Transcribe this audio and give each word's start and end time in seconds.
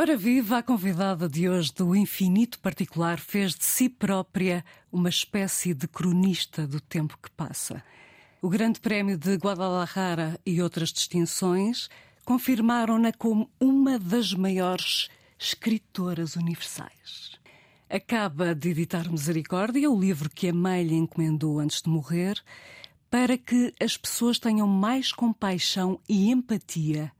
Ora 0.00 0.16
viva, 0.16 0.58
a 0.58 0.62
convidada 0.62 1.28
de 1.28 1.48
hoje 1.48 1.72
do 1.74 1.92
Infinito 1.92 2.60
Particular 2.60 3.18
fez 3.18 3.52
de 3.56 3.64
si 3.64 3.88
própria 3.88 4.64
uma 4.92 5.08
espécie 5.08 5.74
de 5.74 5.88
cronista 5.88 6.68
do 6.68 6.80
tempo 6.80 7.18
que 7.20 7.28
passa. 7.32 7.82
O 8.40 8.48
Grande 8.48 8.78
Prémio 8.78 9.18
de 9.18 9.34
Guadalajara 9.34 10.38
e 10.46 10.62
outras 10.62 10.90
distinções 10.90 11.88
confirmaram-na 12.24 13.12
como 13.12 13.50
uma 13.58 13.98
das 13.98 14.32
maiores 14.32 15.08
escritoras 15.36 16.36
universais. 16.36 17.32
Acaba 17.90 18.54
de 18.54 18.68
editar 18.68 19.10
Misericórdia, 19.10 19.90
o 19.90 20.00
livro 20.00 20.30
que 20.30 20.46
a 20.46 20.54
mãe 20.54 20.84
lhe 20.84 20.94
encomendou 20.94 21.58
antes 21.58 21.82
de 21.82 21.90
morrer, 21.90 22.40
para 23.10 23.36
que 23.36 23.74
as 23.80 23.96
pessoas 23.96 24.38
tenham 24.38 24.68
mais 24.68 25.10
compaixão 25.10 25.98
e 26.08 26.30
empatia 26.30 27.10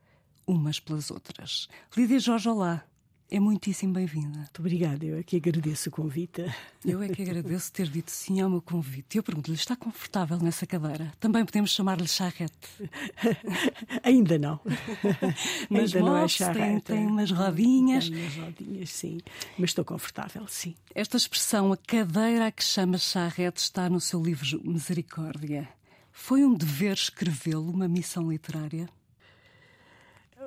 umas 0.48 0.80
pelas 0.80 1.10
outras. 1.10 1.68
Lídia 1.94 2.18
Jorge, 2.18 2.48
olá. 2.48 2.82
É 3.30 3.38
muitíssimo 3.38 3.92
bem-vinda. 3.92 4.38
Muito 4.38 4.58
obrigada, 4.60 5.04
eu 5.04 5.18
é 5.18 5.22
que 5.22 5.36
agradeço 5.36 5.90
o 5.90 5.92
convite. 5.92 6.46
Eu 6.82 7.02
é 7.02 7.08
que 7.10 7.20
agradeço 7.20 7.70
ter 7.70 7.86
dito 7.86 8.10
sim 8.10 8.40
ao 8.40 8.48
meu 8.48 8.62
convite. 8.62 9.18
Eu 9.18 9.22
pergunto-lhe, 9.22 9.54
está 9.54 9.76
confortável 9.76 10.38
nessa 10.38 10.66
cadeira? 10.66 11.12
Também 11.20 11.44
podemos 11.44 11.70
chamar-lhe 11.70 12.08
charrete? 12.08 12.90
Ainda 14.02 14.38
não. 14.38 14.58
Mas 15.68 15.94
Ainda 15.94 16.08
não 16.08 16.16
é 16.16 16.26
charrete. 16.26 16.84
Tem, 16.86 16.96
tem 16.96 17.06
umas 17.06 17.30
rodinhas. 17.30 18.08
Tem 18.08 18.18
umas 18.18 18.34
rodinhas, 18.34 18.90
sim. 18.90 19.18
Mas 19.58 19.70
estou 19.70 19.84
confortável, 19.84 20.48
sim. 20.48 20.74
Esta 20.94 21.18
expressão, 21.18 21.70
a 21.70 21.76
cadeira 21.76 22.46
a 22.46 22.50
que 22.50 22.64
chama 22.64 22.96
charrete, 22.96 23.60
está 23.60 23.90
no 23.90 24.00
seu 24.00 24.22
livro 24.22 24.58
Misericórdia. 24.64 25.68
Foi 26.10 26.42
um 26.42 26.54
dever 26.54 26.94
escrevê-lo, 26.94 27.70
uma 27.70 27.86
missão 27.86 28.30
literária? 28.30 28.88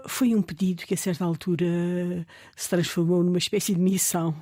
Foi 0.08 0.36
um 0.36 0.42
pedido 0.42 0.86
que 0.86 0.94
a 0.94 0.98
certa 0.98 1.24
altura 1.24 1.66
se 2.56 2.70
transformou 2.70 3.24
numa 3.24 3.38
espécie 3.38 3.74
de 3.74 3.80
missão. 3.80 4.36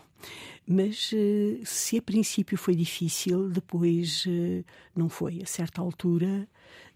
Mas 0.68 1.12
eh, 1.14 1.62
se 1.66 1.98
a 1.98 2.02
princípio 2.02 2.56
foi 2.58 2.76
difícil, 2.76 3.50
depois 3.50 4.24
eh, 4.28 4.64
não 4.96 5.10
foi. 5.10 5.42
A 5.42 5.46
certa 5.46 5.82
altura, 5.82 6.48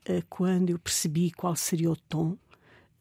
eh, 0.06 0.22
quando 0.30 0.70
eu 0.70 0.78
percebi 0.78 1.32
qual 1.32 1.56
seria 1.56 1.90
o 1.90 1.96
tom 1.96 2.38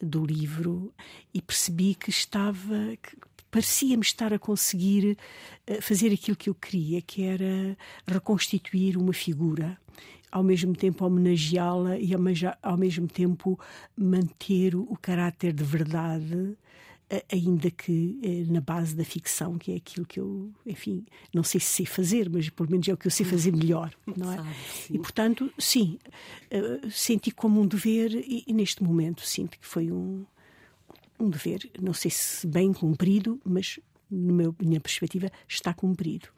do 0.01 0.25
livro 0.25 0.93
e 1.35 1.43
percebi 1.43 1.95
que 1.95 2.09
estava, 2.09 2.97
que 3.03 3.17
parecia-me 3.51 4.03
estar 4.03 4.33
a 4.33 4.39
conseguir 4.39 5.17
fazer 5.81 6.13
aquilo 6.13 6.37
que 6.37 6.49
eu 6.49 6.55
queria, 6.55 7.03
que 7.03 7.23
era 7.23 7.77
reconstituir 8.07 8.97
uma 8.97 9.13
figura 9.13 9.79
ao 10.33 10.43
mesmo 10.43 10.75
tempo 10.75 11.05
homenageá-la 11.05 11.99
e 11.99 12.13
ao 12.63 12.77
mesmo 12.79 13.07
tempo 13.07 13.61
manter 13.97 14.75
o 14.75 14.97
caráter 15.01 15.53
de 15.53 15.63
verdade 15.63 16.57
ainda 17.31 17.71
que 17.71 18.19
eh, 18.23 18.51
na 18.51 18.61
base 18.61 18.95
da 18.97 19.05
ficção, 19.05 19.59
que 19.59 19.73
é 19.73 19.77
aquilo 19.77 20.07
que 20.07 20.19
eu, 20.19 20.51
enfim, 20.65 21.05
não 21.33 21.43
sei 21.43 21.61
se 21.61 21.67
sei 21.67 21.87
fazer, 21.87 22.31
mas 22.31 22.49
pelo 22.49 22.71
menos 22.71 22.89
é 22.89 22.93
o 22.93 22.97
que 22.97 23.07
eu 23.07 23.11
sei 23.11 23.27
fazer 23.27 23.53
melhor, 23.53 23.93
não 24.17 24.33
é? 24.33 24.37
Sabe, 24.37 24.49
e 24.91 24.99
portanto, 24.99 25.53
sim, 25.59 25.99
eh, 26.51 26.81
senti 26.91 27.31
como 27.31 27.61
um 27.61 27.67
dever 27.67 28.15
e, 28.15 28.51
neste 28.53 28.83
momento 28.83 29.27
sinto 29.27 29.59
que 29.59 29.67
foi 29.67 29.91
um, 29.91 30.25
um 31.21 31.29
dever, 31.29 31.71
não 31.81 31.93
sei 31.93 32.11
se 32.11 32.47
bem 32.47 32.73
cumprido, 32.73 33.41
mas 33.45 33.79
na 34.11 34.53
minha 34.61 34.81
perspectiva 34.81 35.31
está 35.49 35.75
cumprido. 35.75 36.29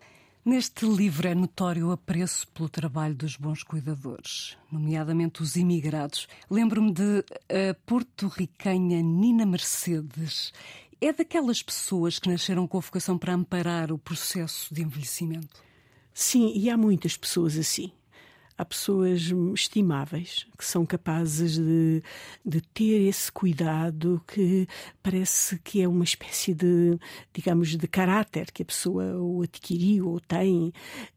Neste 0.44 0.84
livro 0.84 1.26
é 1.26 1.34
notório 1.34 1.88
o 1.88 1.92
apreço 1.92 2.46
pelo 2.48 2.68
trabalho 2.68 3.14
dos 3.14 3.34
bons 3.34 3.62
cuidadores, 3.62 4.58
nomeadamente 4.70 5.42
os 5.42 5.56
imigrados. 5.56 6.28
Lembro-me 6.50 6.92
de 6.92 7.24
a 7.48 7.72
porto-ricanha 7.86 9.00
Nina 9.00 9.46
Mercedes. 9.46 10.52
É 11.00 11.14
daquelas 11.14 11.62
pessoas 11.62 12.18
que 12.18 12.28
nasceram 12.28 12.68
com 12.68 12.76
a 12.76 12.80
vocação 12.82 13.16
para 13.16 13.32
amparar 13.32 13.90
o 13.90 13.96
processo 13.96 14.74
de 14.74 14.82
envelhecimento? 14.82 15.64
Sim, 16.12 16.52
e 16.54 16.68
há 16.68 16.76
muitas 16.76 17.16
pessoas 17.16 17.56
assim 17.56 17.90
há 18.56 18.64
pessoas 18.64 19.32
estimáveis 19.54 20.46
que 20.56 20.64
são 20.64 20.86
capazes 20.86 21.58
de, 21.58 22.02
de 22.44 22.60
ter 22.60 23.08
esse 23.08 23.30
cuidado 23.30 24.22
que 24.26 24.68
parece 25.02 25.58
que 25.58 25.82
é 25.82 25.88
uma 25.88 26.04
espécie 26.04 26.54
de, 26.54 26.98
digamos, 27.32 27.76
de 27.76 27.88
caráter 27.88 28.50
que 28.52 28.62
a 28.62 28.66
pessoa 28.66 29.16
ou 29.16 29.42
adquiriu 29.42 30.08
ou 30.08 30.20
tem 30.20 30.72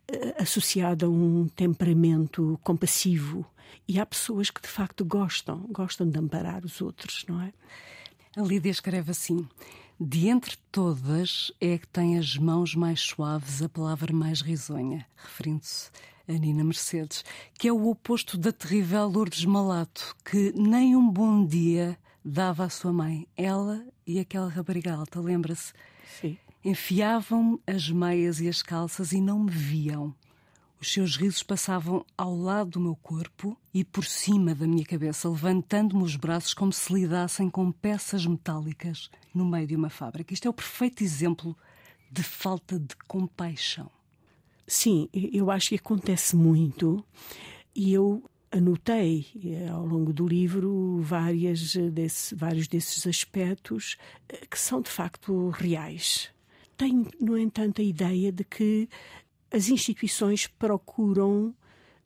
eh, 0.07 0.35
associado 0.39 1.05
a 1.05 1.09
um 1.09 1.47
temperamento 1.47 2.59
compassivo. 2.63 3.45
E 3.87 3.99
há 3.99 4.05
pessoas 4.05 4.49
que 4.49 4.61
de 4.61 4.67
facto 4.67 5.05
gostam, 5.05 5.65
gostam 5.69 6.09
de 6.09 6.17
amparar 6.17 6.65
os 6.65 6.81
outros, 6.81 7.23
não 7.27 7.41
é? 7.41 7.53
A 8.35 8.41
Lídia 8.41 8.69
escreve 8.69 9.11
assim: 9.11 9.47
De 9.99 10.27
entre 10.27 10.57
todas 10.71 11.51
é 11.61 11.77
que 11.77 11.87
tem 11.87 12.17
as 12.17 12.35
mãos 12.37 12.75
mais 12.75 12.99
suaves, 12.99 13.61
a 13.61 13.69
palavra 13.69 14.13
mais 14.13 14.41
risonha, 14.41 15.05
referindo-se 15.15 15.89
a 16.27 16.33
Nina 16.33 16.63
Mercedes, 16.63 17.23
que 17.57 17.67
é 17.67 17.71
o 17.71 17.87
oposto 17.87 18.37
da 18.37 18.51
terrível 18.51 19.07
Lourdes 19.07 19.45
Malato, 19.45 20.15
que 20.25 20.51
nem 20.55 20.95
um 20.95 21.09
bom 21.09 21.45
dia 21.45 21.97
dava 22.23 22.65
à 22.65 22.69
sua 22.69 22.91
mãe. 22.91 23.25
Ela 23.37 23.85
e 24.05 24.19
aquela 24.19 24.49
rapariga 24.49 24.93
alta, 24.93 25.21
lembra-se? 25.21 25.73
Sim. 26.19 26.37
Enfiavam 26.63 27.59
as 27.65 27.89
meias 27.89 28.41
e 28.41 28.49
as 28.49 28.61
calças 28.61 29.13
e 29.13 29.21
não 29.21 29.39
me 29.39 29.51
viam. 29.51 30.13
Os 30.79 30.91
seus 30.91 31.15
risos 31.15 31.41
passavam 31.41 32.05
ao 32.15 32.35
lado 32.35 32.71
do 32.71 32.79
meu 32.79 32.95
corpo 32.95 33.57
e 33.73 33.83
por 33.83 34.05
cima 34.05 34.53
da 34.53 34.67
minha 34.67 34.85
cabeça, 34.85 35.27
levantando-me 35.27 36.03
os 36.03 36.15
braços 36.15 36.53
como 36.53 36.71
se 36.71 36.93
lidassem 36.93 37.49
com 37.49 37.71
peças 37.71 38.25
metálicas 38.25 39.09
no 39.33 39.45
meio 39.45 39.65
de 39.65 39.75
uma 39.75 39.89
fábrica. 39.89 40.33
Isto 40.33 40.47
é 40.47 40.49
o 40.49 40.53
perfeito 40.53 41.03
exemplo 41.03 41.57
de 42.11 42.21
falta 42.21 42.77
de 42.77 42.95
compaixão. 43.07 43.89
Sim, 44.67 45.07
eu 45.13 45.49
acho 45.49 45.69
que 45.69 45.75
acontece 45.75 46.35
muito 46.35 47.01
e 47.73 47.93
eu 47.93 48.21
anotei 48.51 49.25
eh, 49.45 49.69
ao 49.69 49.85
longo 49.85 50.11
do 50.11 50.27
livro 50.27 50.99
várias 51.01 51.73
desse, 51.75 52.35
vários 52.35 52.67
desses 52.67 53.07
aspectos 53.07 53.97
eh, 54.27 54.45
que 54.49 54.59
são 54.59 54.81
de 54.81 54.89
facto 54.89 55.49
reais. 55.49 56.29
Tenho, 56.75 57.09
no 57.19 57.37
entanto, 57.37 57.81
a 57.81 57.83
ideia 57.83 58.31
de 58.31 58.43
que 58.43 58.89
as 59.51 59.69
instituições 59.69 60.47
procuram 60.47 61.55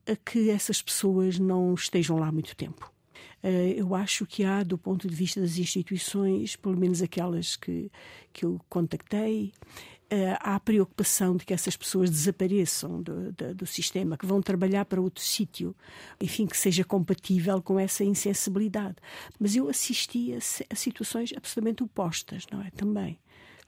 eh, 0.06 0.16
que 0.16 0.52
essas 0.52 0.84
pessoas 0.84 1.40
não 1.40 1.74
estejam 1.74 2.18
lá 2.20 2.32
muito 2.32 2.56
tempo. 2.56 2.92
Eu 3.44 3.96
acho 3.96 4.24
que 4.28 4.44
há, 4.44 4.62
do 4.62 4.78
ponto 4.78 5.08
de 5.08 5.16
vista 5.16 5.42
das 5.42 5.58
instituições, 5.58 6.56
pelo 6.56 6.78
menos 6.78 7.02
aquelas 7.02 7.56
que, 7.56 7.92
que 8.32 8.46
eu 8.46 8.60
contactei, 8.70 9.52
há 10.42 10.56
a 10.56 10.60
preocupação 10.60 11.38
de 11.38 11.46
que 11.46 11.54
essas 11.54 11.78
pessoas 11.78 12.10
desapareçam 12.10 13.02
do, 13.02 13.32
do, 13.32 13.56
do 13.56 13.66
sistema, 13.66 14.18
que 14.18 14.26
vão 14.26 14.42
trabalhar 14.42 14.84
para 14.84 15.00
outro 15.02 15.24
sítio, 15.24 15.74
enfim, 16.20 16.46
que 16.46 16.58
seja 16.58 16.84
compatível 16.84 17.62
com 17.62 17.80
essa 17.80 18.04
insensibilidade. 18.04 18.98
Mas 19.40 19.56
eu 19.56 19.70
assisti 19.70 20.34
a, 20.34 20.38
a 20.70 20.76
situações 20.76 21.34
absolutamente 21.36 21.84
opostas, 21.84 22.46
não 22.52 22.62
é? 22.62 22.70
Também. 22.72 23.18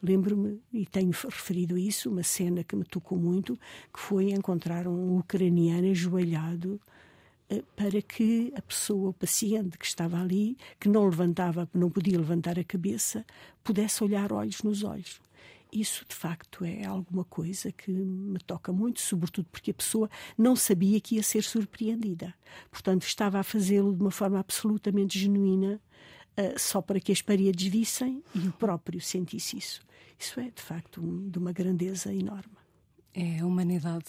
Lembro-me, 0.01 0.59
e 0.73 0.85
tenho 0.85 1.11
referido 1.11 1.77
isso, 1.77 2.09
uma 2.09 2.23
cena 2.23 2.61
que 2.61 2.75
me 2.75 2.83
tocou 2.83 3.17
muito, 3.17 3.57
que 3.93 3.99
foi 3.99 4.31
encontrar 4.31 4.85
um 4.85 5.17
ucraniano 5.17 5.89
ajoelhado 5.91 6.77
eh, 7.49 7.63
para 7.73 8.01
que 8.01 8.51
a 8.53 8.61
pessoa, 8.61 9.11
o 9.11 9.13
paciente 9.13 9.77
que 9.77 9.85
estava 9.85 10.19
ali, 10.19 10.57
que 10.77 10.89
não 10.89 11.05
levantava, 11.05 11.69
não 11.73 11.89
podia 11.89 12.17
levantar 12.17 12.59
a 12.59 12.65
cabeça, 12.65 13.25
pudesse 13.63 14.03
olhar 14.03 14.33
olhos 14.33 14.61
nos 14.61 14.83
olhos 14.83 15.21
isso 15.73 16.06
de 16.07 16.16
facto 16.16 16.63
é 16.63 16.85
alguma 16.85 17.23
coisa 17.23 17.72
que 17.72 17.91
me 17.91 18.39
toca 18.39 18.71
muito, 18.71 19.01
sobretudo 19.01 19.47
porque 19.51 19.71
a 19.71 19.74
pessoa 19.74 20.09
não 20.38 20.56
sabia 20.56 21.00
que 21.01 21.15
ia 21.15 21.24
ser 21.24 21.44
surpreendida. 21.44 22.33
Portanto, 22.71 23.03
estava 23.03 23.39
a 23.39 23.44
fazê-lo 23.44 23.94
de 23.94 24.01
uma 24.01 24.12
forma 24.12 24.39
absolutamente 24.39 25.18
genuína, 25.19 25.81
uh, 26.38 26.59
só 26.59 26.81
para 26.81 27.00
que 27.00 27.12
as 27.12 27.21
paredes 27.21 27.68
vissem 27.68 28.24
e 28.36 28.47
o 28.47 28.51
próprio 28.53 29.01
sentisse 29.01 29.57
isso. 29.57 29.81
Isso 30.18 30.39
é 30.39 30.50
de 30.50 30.62
facto 30.62 31.01
um, 31.01 31.30
de 31.30 31.38
uma 31.38 31.51
grandeza 31.51 32.13
enorme. 32.13 32.56
É 33.13 33.39
a 33.39 33.45
humanidade. 33.45 34.06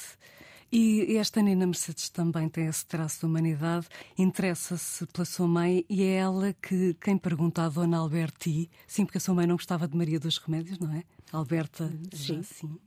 E 0.77 1.17
esta 1.19 1.41
Nina 1.41 1.67
Mercedes 1.67 2.09
também 2.09 2.49
tem 2.49 2.67
esse 2.67 2.85
traço 2.85 3.21
de 3.21 3.27
humanidade, 3.27 3.87
interessa-se 4.19 5.07
pela 5.07 5.25
sua 5.25 5.47
mãe 5.47 5.85
e 5.89 6.03
é 6.03 6.15
ela 6.17 6.53
que 6.55 6.95
quem 6.95 7.17
pergunta 7.17 7.63
à 7.63 7.69
dona 7.69 7.99
Alberti, 7.99 8.69
sim, 8.85 9.05
porque 9.05 9.19
a 9.19 9.21
sua 9.21 9.35
mãe 9.35 9.47
não 9.47 9.55
gostava 9.55 9.87
de 9.87 9.97
Maria 9.97 10.19
dos 10.19 10.37
Remédios, 10.39 10.81
não 10.81 10.93
é? 10.93 11.05
Alberta, 11.33 11.93
sim. 12.13 12.43
sim. 12.43 12.79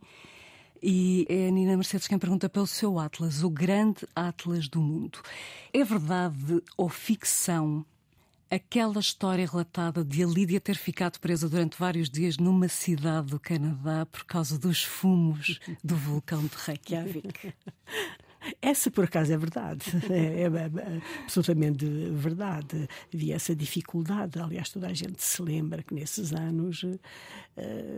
E 0.81 1.25
é 1.27 1.47
a 1.47 1.51
Nina 1.51 1.75
Mercedes 1.75 2.07
quem 2.07 2.19
pergunta 2.19 2.47
pelo 2.47 2.67
seu 2.67 2.99
Atlas, 2.99 3.43
o 3.43 3.49
grande 3.49 4.07
Atlas 4.15 4.67
do 4.67 4.79
mundo. 4.79 5.19
É 5.73 5.83
verdade 5.83 6.61
ou 6.77 6.87
ficção 6.87 7.85
aquela 8.49 8.99
história 8.99 9.45
relatada 9.45 10.03
de 10.03 10.23
a 10.23 10.27
Lídia 10.27 10.61
ter 10.61 10.75
ficado 10.75 11.19
presa 11.19 11.49
durante 11.49 11.77
vários 11.77 12.09
dias 12.09 12.37
numa 12.37 12.67
cidade 12.67 13.27
do 13.27 13.39
Canadá 13.39 14.05
por 14.05 14.23
causa 14.25 14.57
dos 14.57 14.83
fumos 14.83 15.59
do 15.83 15.95
vulcão 15.95 16.45
de 16.45 16.55
Reykjavik? 16.55 17.53
Essa, 18.61 18.89
por 18.89 19.05
acaso, 19.05 19.33
é 19.33 19.37
verdade. 19.37 19.85
É, 20.09 20.43
é, 20.43 20.45
é, 20.45 21.01
absolutamente 21.23 21.85
verdade. 21.85 22.87
Havia 23.13 23.35
essa 23.35 23.55
dificuldade. 23.55 24.39
Aliás, 24.39 24.69
toda 24.69 24.87
a 24.87 24.93
gente 24.93 25.21
se 25.21 25.41
lembra 25.41 25.83
que 25.83 25.93
nesses 25.93 26.33
anos, 26.33 26.83
uh, 26.83 26.99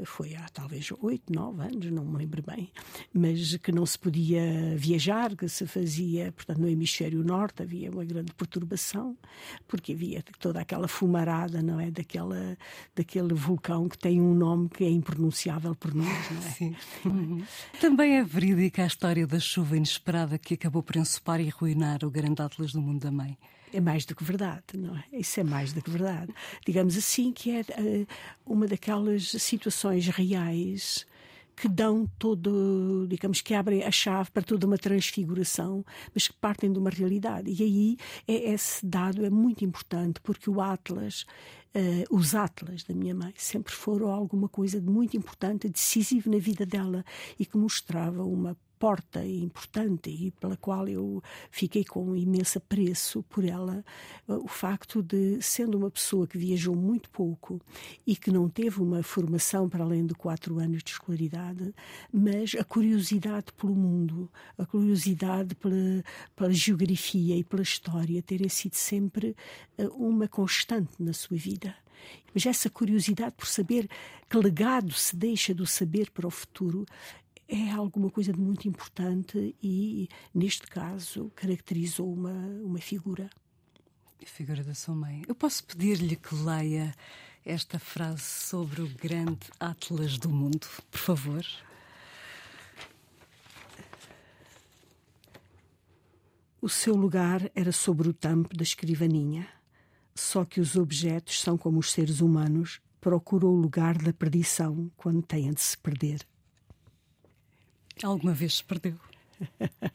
foi 0.06 0.36
há 0.36 0.48
talvez 0.50 0.92
oito, 1.02 1.32
nove 1.32 1.62
anos, 1.62 1.92
não 1.92 2.04
me 2.04 2.18
lembro 2.18 2.42
bem, 2.42 2.72
mas 3.14 3.56
que 3.58 3.72
não 3.72 3.86
se 3.86 3.98
podia 3.98 4.76
viajar, 4.76 5.36
que 5.36 5.48
se 5.48 5.68
fazia, 5.68 6.32
portanto, 6.32 6.60
no 6.60 6.68
hemisfério 6.68 7.24
norte 7.24 7.62
havia 7.62 7.92
uma 7.92 8.04
grande 8.04 8.34
perturbação, 8.34 9.16
porque 9.68 9.94
havia 9.94 10.24
toda 10.40 10.60
aquela 10.60 10.88
fumarada, 10.88 11.62
não 11.62 11.80
é? 11.80 11.92
Daquela, 11.92 12.58
daquele 12.96 13.34
vulcão 13.34 13.88
que 13.88 13.98
tem 13.98 14.20
um 14.20 14.34
nome 14.34 14.70
que 14.70 14.84
é 14.84 14.90
impronunciável 14.90 15.76
por 15.76 15.94
nós, 15.94 16.32
não 16.32 16.38
é? 16.38 16.52
Sim. 16.52 16.76
Uhum. 17.06 17.44
Também 17.80 18.18
é 18.18 18.24
verídica 18.24 18.84
a 18.84 18.88
história 18.88 19.28
da 19.28 19.40
chuva 19.40 19.78
inesperada 19.78 20.39
que 20.40 20.54
acabou 20.54 20.82
por 20.82 20.96
ensopar 20.96 21.40
e 21.40 21.50
arruinar 21.50 22.04
o 22.04 22.10
grande 22.10 22.42
Atlas 22.42 22.72
do 22.72 22.82
mundo 22.82 23.02
da 23.02 23.12
mãe. 23.12 23.38
É 23.72 23.80
mais 23.80 24.06
do 24.06 24.16
que 24.16 24.24
verdade, 24.24 24.64
não 24.76 24.96
é? 24.96 25.04
Isso 25.14 25.40
é 25.40 25.44
mais 25.44 25.74
do 25.74 25.82
que 25.82 25.90
verdade. 25.90 26.34
Digamos 26.66 26.98
assim 26.98 27.32
que 27.32 27.52
é 27.52 27.62
uh, 27.62 28.08
uma 28.46 28.68
daquelas 28.68 29.30
situações 29.30 30.08
reais 30.08 31.06
que 31.60 31.68
dão 31.68 32.10
todo, 32.18 33.06
digamos, 33.10 33.42
que 33.42 33.54
abrem 33.54 33.84
a 33.84 33.92
chave 33.92 34.32
para 34.32 34.42
toda 34.42 34.66
uma 34.66 34.78
transfiguração, 34.78 35.86
mas 36.14 36.28
que 36.28 36.34
partem 36.36 36.72
de 36.72 36.80
uma 36.80 36.90
realidade. 36.90 37.52
E 37.52 37.64
aí 37.64 37.98
é, 38.26 38.54
esse 38.54 38.86
dado 38.86 39.26
é 39.26 39.30
muito 39.30 39.66
importante, 39.66 40.22
porque 40.22 40.50
o 40.50 40.62
Atlas, 40.62 41.26
uh, 41.76 42.16
os 42.16 42.34
Atlas 42.34 42.84
da 42.84 42.96
minha 42.96 43.14
mãe, 43.14 43.34
sempre 43.36 43.74
foram 43.74 44.10
alguma 44.10 44.48
coisa 44.48 44.80
de 44.80 44.90
muito 44.90 45.18
importante, 45.18 45.70
decisivo 45.70 46.32
na 46.32 46.40
vida 46.40 46.66
dela 46.66 47.04
e 47.38 47.46
que 47.46 47.58
mostrava 47.58 48.24
uma 48.24 48.58
porta 48.80 49.24
importante 49.26 50.10
e 50.10 50.32
pela 50.32 50.56
qual 50.56 50.88
eu 50.88 51.22
fiquei 51.52 51.84
com 51.84 52.04
um 52.04 52.16
imenso 52.16 52.58
apreço 52.58 53.22
por 53.24 53.44
ela, 53.44 53.84
eh, 54.28 54.34
o 54.34 54.48
facto 54.48 55.04
de, 55.04 55.42
sendo 55.42 55.78
uma 55.78 55.92
pessoa 55.92 56.26
que 56.26 56.38
viajou 56.38 56.76
muito 56.76 57.10
pouco 57.10 57.62
e 58.08 58.16
que 58.16 58.32
não 58.32 58.48
teve 58.50 58.82
uma 58.82 59.04
formação 59.04 59.68
para 59.68 59.84
além 59.84 60.06
de 60.06 60.14
quatro 60.14 60.58
anos 60.60 60.82
de 60.82 60.92
escolaridade, 60.92 61.76
mas 62.12 62.56
a 62.56 62.64
curiosidade 62.64 63.52
pelo 63.52 63.76
mundo, 63.76 64.32
a 64.58 64.66
curiosidade 64.66 65.54
pela, 65.56 66.04
pela 66.36 66.54
geografia 66.54 67.36
e 67.36 67.44
pela 67.44 67.62
história 67.62 68.22
terem 68.22 68.48
sido 68.48 68.76
sempre 68.76 69.36
eh, 69.78 69.90
uma 69.90 70.28
constante 70.28 70.94
na 71.00 71.12
sua 71.12 71.36
vida. 71.36 71.76
Mas 72.34 72.46
essa 72.46 72.70
curiosidade 72.70 73.36
por 73.36 73.48
saber 73.48 73.90
que 74.30 74.38
legado 74.38 74.94
se 74.94 75.16
deixa 75.16 75.54
do 75.54 75.66
saber 75.66 76.12
para 76.12 76.28
o 76.28 76.32
futuro 76.32 76.86
é 77.50 77.72
alguma 77.72 78.12
coisa 78.12 78.32
de 78.32 78.40
muito 78.40 78.68
importante 78.68 79.56
e, 79.62 80.08
neste 80.34 80.68
caso, 80.68 81.32
caracterizou 81.36 82.14
uma, 82.14 82.32
uma 82.64 82.78
figura. 82.80 83.28
A 84.22 84.26
figura 84.26 84.64
da 84.64 84.76
sua 84.76 84.94
mãe. 84.94 85.24
Eu 85.28 85.34
posso 85.34 85.64
pedir-lhe 85.64 86.16
que 86.16 86.36
leia 86.36 86.94
esta 87.44 87.80
frase 87.80 88.22
sobre 88.22 88.84
o 88.84 88.88
grande 88.88 89.48
Atlas 89.60 90.20
do 90.20 90.30
mundo, 90.30 90.68
por 90.92 91.00
favor? 91.00 91.46
O 96.62 96.70
seu 96.70 96.96
lugar 96.96 97.50
era 97.56 97.72
sobre 97.72 98.10
o 98.10 98.14
tampo 98.14 98.56
da 98.56 98.64
escrivaninha. 98.64 99.48
Só 100.14 100.46
que 100.46 100.60
os 100.60 100.76
objetos 100.76 101.42
são 101.42 101.58
como 101.58 101.80
os 101.80 101.92
seres 101.92 102.20
humanos, 102.20 102.80
procuram 103.02 103.50
o 103.50 103.56
lugar 103.56 103.98
da 103.98 104.14
perdição 104.14 104.92
quando 104.98 105.24
têm 105.24 105.52
de 105.52 105.62
se 105.62 105.78
perder. 105.78 106.29
Alguma 108.04 108.34
vez 108.34 108.58
se 108.58 108.64
perdeu? 108.64 108.96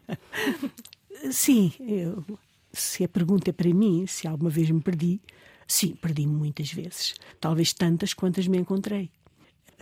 sim, 1.31 1.73
eu, 1.81 2.25
se 2.73 3.05
a 3.05 3.09
pergunta 3.09 3.51
é 3.51 3.53
para 3.53 3.73
mim, 3.73 4.07
se 4.07 4.27
alguma 4.27 4.51
vez 4.51 4.71
me 4.71 4.81
perdi, 4.81 5.21
sim, 5.67 5.95
perdi-me 5.95 6.35
muitas 6.35 6.73
vezes. 6.73 7.15
Talvez 7.41 7.73
tantas 7.73 8.13
quantas 8.13 8.47
me 8.47 8.59
encontrei. 8.59 9.11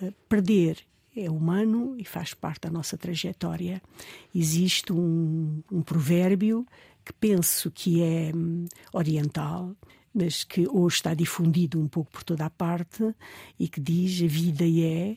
Uh, 0.01 0.13
perder 0.29 0.79
é 1.17 1.31
humano 1.31 1.95
e 1.99 2.05
faz 2.05 2.33
parte 2.35 2.63
da 2.63 2.71
nossa 2.71 2.97
trajetória. 2.97 3.83
Existe 4.35 4.93
um, 4.93 5.63
um 5.71 5.83
provérbio 5.83 6.67
que 7.05 7.13
penso 7.13 7.71
que 7.71 8.03
é 8.03 8.33
um, 8.35 8.67
oriental, 8.93 9.75
mas 10.15 10.45
que 10.45 10.67
hoje 10.69 10.97
está 10.97 11.15
difundido 11.15 11.81
um 11.81 11.89
pouco 11.89 12.11
por 12.11 12.23
toda 12.23 12.47
a 12.47 12.51
parte 12.51 13.15
e 13.59 13.69
que 13.69 13.81
diz: 13.81 14.23
a 14.23 14.27
vida 14.27 14.65
é 14.65 15.17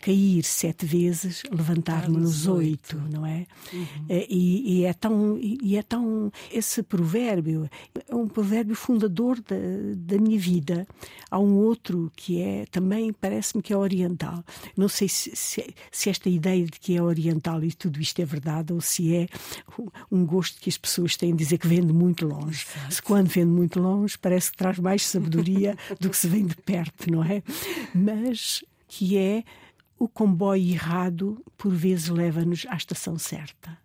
cair 0.00 0.42
sete 0.44 0.86
vezar-nos 0.86 1.42
levantar-nos 1.50 2.46
oito, 2.46 2.96
não 3.12 3.26
é? 3.26 3.46
Uhum. 3.72 3.86
Eh, 4.08 4.26
e, 4.28 4.80
e, 4.80 4.84
é 4.84 4.92
tão 4.92 5.38
e 5.40 5.76
é 5.76 5.82
tão 5.82 6.32
esse 6.50 6.82
provérbio 6.82 7.68
é 8.08 8.14
um 8.14 8.28
provérbio 8.28 8.74
fundador 8.74 9.40
da, 9.40 9.56
da 9.96 10.18
minha 10.18 10.38
vida. 10.38 10.86
Há 11.30 11.38
um 11.38 11.56
outro 11.56 12.10
que 12.16 12.40
é 12.40 12.64
também 12.70 13.12
parece-me 13.12 13.62
que 13.62 13.72
é 13.72 13.76
oriental. 13.76 14.44
Não 14.76 14.88
sei 14.88 15.08
se, 15.08 15.34
se, 15.34 15.74
se, 15.90 16.10
esta 16.10 16.28
ideia 16.28 16.64
de 16.64 16.78
que 16.78 16.96
é 16.96 17.02
oriental 17.02 17.62
e 17.62 17.72
tudo 17.72 18.00
isto 18.00 18.20
é 18.20 18.24
verdade 18.24 18.72
ou 18.72 18.80
se 18.80 19.14
é 19.14 19.28
um 20.10 20.24
gosto 20.24 20.60
que 20.60 20.68
as 20.68 20.78
pessoas 20.78 21.16
têm 21.16 21.30
de 21.30 21.44
dizer 21.44 21.58
que 21.58 21.68
vem 21.68 21.84
de 21.84 21.92
muito 21.92 22.26
longe. 22.26 22.66
Exato. 22.76 22.94
Se 22.94 23.02
quando 23.02 23.28
vem 23.28 23.44
de 23.44 23.52
muito 23.52 23.80
longe 23.80 24.18
parece 24.18 24.50
que 24.50 24.56
traz 24.56 24.78
mais 24.78 25.06
sabedoria 25.06 25.76
do 26.00 26.10
que 26.10 26.16
se 26.16 26.28
vem 26.28 26.46
de 26.46 26.56
perto, 26.56 27.10
não 27.10 27.22
é? 27.22 27.42
Mas 27.94 28.64
que 28.88 29.16
é 29.16 29.44
o 30.00 30.08
comboio 30.08 30.72
errado 30.72 31.44
por 31.58 31.72
vezes 31.74 32.08
leva-nos 32.08 32.64
à 32.70 32.74
estação 32.74 33.18
certa. 33.18 33.78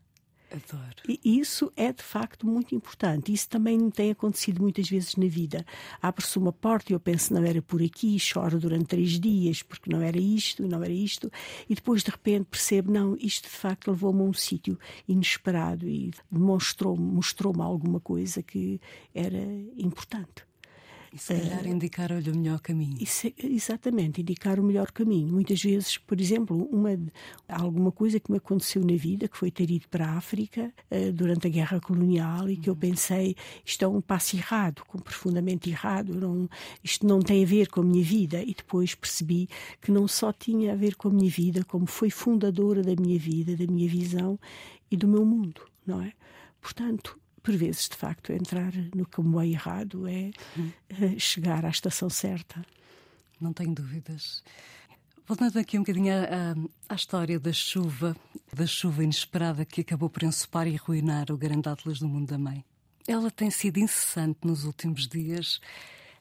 Adoro. 0.50 0.96
E 1.10 1.20
isso 1.40 1.70
é 1.76 1.92
de 1.92 2.02
facto 2.02 2.48
muito 2.48 2.74
importante. 2.74 3.34
Isso 3.34 3.50
também 3.50 3.78
me 3.78 3.92
tem 3.92 4.12
acontecido 4.12 4.62
muitas 4.62 4.88
vezes 4.88 5.18
na 5.18 5.28
vida. 5.28 5.66
Abre-se 6.02 6.38
uma 6.38 6.54
porta 6.54 6.94
e 6.94 6.96
eu 6.96 7.00
penso 7.02 7.34
não 7.34 7.44
era 7.44 7.62
por 7.62 7.84
aqui, 7.84 8.18
choro 8.18 8.58
durante 8.58 8.86
três 8.86 9.20
dias 9.20 9.62
porque 9.62 9.92
não 9.92 10.02
era 10.02 10.18
isto, 10.18 10.66
não 10.66 10.82
era 10.82 10.94
isto, 10.94 11.30
e 11.70 11.76
depois 11.76 12.02
de 12.02 12.12
repente 12.12 12.46
percebo 12.46 12.90
não, 12.94 13.18
isto 13.20 13.50
de 13.50 13.50
facto 13.50 13.92
levou-me 13.92 14.22
a 14.22 14.24
um 14.24 14.34
sítio 14.34 14.80
inesperado 15.10 15.86
e 15.86 16.14
demonstrou-me, 16.32 17.04
mostrou-me 17.04 17.62
alguma 17.62 18.00
coisa 18.00 18.42
que 18.42 18.80
era 19.14 19.44
importante. 19.76 20.46
E 21.16 21.18
se 21.18 21.34
calhar 21.34 21.64
uh, 21.64 21.68
indicar-lhe 21.70 22.30
o 22.30 22.36
melhor 22.36 22.60
caminho. 22.60 22.98
Isso, 23.00 23.32
exatamente, 23.42 24.20
indicar 24.20 24.60
o 24.60 24.64
melhor 24.64 24.92
caminho. 24.92 25.32
Muitas 25.32 25.64
vezes, 25.64 25.98
por 25.98 26.20
exemplo, 26.20 26.68
uma, 26.70 26.90
alguma 27.48 27.90
coisa 27.90 28.20
que 28.20 28.30
me 28.30 28.38
aconteceu 28.38 28.84
na 28.84 28.98
vida, 28.98 29.30
que 29.30 29.38
foi 29.38 29.50
ter 29.50 29.72
ido 29.72 29.88
para 29.88 30.06
a 30.08 30.18
África 30.18 30.74
uh, 30.92 31.14
durante 31.14 31.48
a 31.48 31.50
guerra 31.50 31.80
colonial 31.80 32.50
e 32.50 32.58
que 32.58 32.70
eu 32.70 32.74
uhum. 32.74 32.80
pensei, 32.80 33.34
isto 33.64 33.86
é 33.86 33.88
um 33.88 34.02
passo 34.02 34.36
errado, 34.36 34.84
profundamente 35.06 35.70
errado, 35.70 36.14
não, 36.14 36.50
isto 36.84 37.08
não 37.08 37.20
tem 37.20 37.46
a 37.46 37.48
ver 37.48 37.70
com 37.70 37.80
a 37.80 37.84
minha 37.86 38.04
vida. 38.04 38.44
E 38.44 38.54
depois 38.54 38.94
percebi 38.94 39.48
que 39.82 39.94
não 39.94 40.10
só 40.10 40.34
tinha 40.34 40.74
a 40.74 40.76
ver 40.76 40.96
com 40.96 41.08
a 41.08 41.12
minha 41.12 41.30
vida, 41.30 41.64
como 41.64 41.86
foi 41.86 42.10
fundadora 42.10 42.82
da 42.82 42.94
minha 43.02 43.18
vida, 43.18 43.56
da 43.56 43.72
minha 43.72 43.88
visão 43.88 44.38
e 44.92 44.98
do 44.98 45.08
meu 45.08 45.26
mundo, 45.26 45.62
não 45.88 46.02
é? 46.02 46.12
Portanto, 46.60 47.18
por 47.46 47.56
vezes, 47.56 47.88
de 47.88 47.96
facto, 47.96 48.34
entrar 48.34 48.74
no 48.96 49.06
comboio 49.06 49.52
errado 49.52 50.08
é 50.08 50.32
uh, 50.58 51.20
chegar 51.20 51.64
à 51.64 51.70
estação 51.70 52.10
certa. 52.10 52.66
Não 53.40 53.54
tenho 53.54 53.72
dúvidas. 53.76 54.44
Voltando 55.28 55.60
aqui 55.60 55.78
um 55.78 55.82
bocadinho 55.82 56.12
à, 56.12 56.56
à, 56.90 56.96
história 56.96 57.40
da 57.40 57.54
chuva, 57.54 58.18
da 58.52 58.66
chuva 58.66 59.04
inesperada 59.04 59.64
que 59.64 59.82
acabou 59.82 60.10
por 60.10 60.24
ensopar 60.24 60.68
e 60.68 60.76
arruinar 60.76 61.32
o 61.32 61.38
grande 61.38 61.70
Atlas 61.70 62.00
do 62.00 62.08
mundo 62.08 62.30
da 62.30 62.38
mãe. 62.40 62.66
Ela 63.08 63.30
tem 63.30 63.52
sido 63.52 63.78
incessante 63.78 64.40
nos 64.44 64.66
últimos 64.66 65.08
dias. 65.08 65.62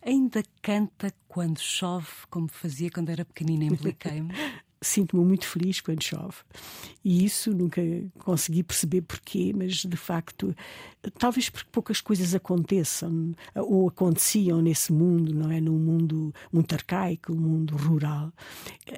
Ainda 0.02 0.42
canta 0.60 1.10
quando 1.26 1.58
chove, 1.58 2.06
como 2.28 2.48
fazia 2.48 2.90
quando 2.90 3.08
era 3.08 3.24
pequenina 3.24 3.64
em 3.64 3.74
Bliqueime. 3.74 4.28
sinto-me 4.84 5.24
muito 5.24 5.46
feliz 5.46 5.80
quando 5.80 6.02
chove. 6.02 6.36
E 7.04 7.24
isso 7.24 7.52
nunca 7.52 7.82
consegui 8.18 8.62
perceber 8.62 9.02
porquê, 9.02 9.52
mas 9.54 9.84
de 9.84 9.96
facto, 9.96 10.54
talvez 11.18 11.50
porque 11.50 11.68
poucas 11.70 12.00
coisas 12.00 12.34
aconteçam 12.34 13.34
ou 13.54 13.88
aconteciam 13.88 14.62
nesse 14.62 14.92
mundo, 14.92 15.34
não 15.34 15.50
é? 15.50 15.60
Num 15.60 15.78
mundo 15.78 16.32
muito 16.52 16.74
arcaico, 16.74 17.32
um 17.32 17.36
mundo 17.36 17.76
rural. 17.76 18.32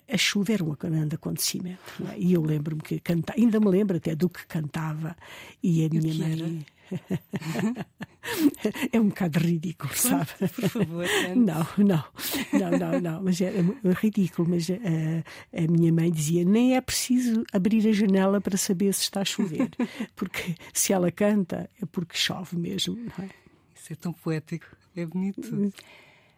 A 0.09 0.16
chuva 0.16 0.52
era 0.52 0.64
um 0.64 0.75
grande 0.75 1.14
acontecimento. 1.14 1.81
É? 2.12 2.19
E 2.19 2.33
eu 2.33 2.43
lembro-me 2.43 2.83
que 2.83 3.00
cantava, 3.00 3.38
ainda 3.38 3.59
me 3.59 3.69
lembro 3.69 3.97
até 3.97 4.14
do 4.14 4.28
que 4.28 4.47
cantava, 4.47 5.16
e 5.62 5.85
a 5.85 5.88
minha 5.88 6.14
mãe. 6.14 6.33
Era? 6.33 6.75
é 8.93 9.00
um 9.00 9.09
bocado 9.09 9.38
ridículo, 9.38 9.95
sabe? 9.95 10.31
Por 10.38 10.69
favor. 10.69 11.07
Não, 11.35 11.66
não, 11.78 12.05
não, 12.52 12.78
não, 12.78 13.00
não, 13.00 13.23
mas 13.23 13.40
é, 13.40 13.47
é 13.47 13.93
ridículo. 13.93 14.49
Mas 14.49 14.69
a, 14.71 14.75
eh, 14.75 15.25
a 15.52 15.71
minha 15.71 15.93
mãe 15.93 16.11
dizia: 16.11 16.45
nem 16.45 16.76
é 16.76 16.81
preciso 16.81 17.45
abrir 17.52 17.87
a 17.88 17.93
janela 17.93 18.40
para 18.40 18.57
saber 18.57 18.93
se 18.95 19.02
está 19.02 19.21
a 19.21 19.25
chover, 19.25 19.71
porque 20.14 20.55
se 20.73 20.93
ela 20.93 21.11
canta 21.11 21.69
é 21.81 21.87
porque 21.87 22.16
chove 22.16 22.57
mesmo, 22.57 22.97
não 22.97 23.25
é? 23.25 23.31
Isso 23.75 23.93
é 23.93 23.97
tão 23.97 24.12
poético, 24.12 24.66
é 24.97 25.07
bonito. 25.07 25.73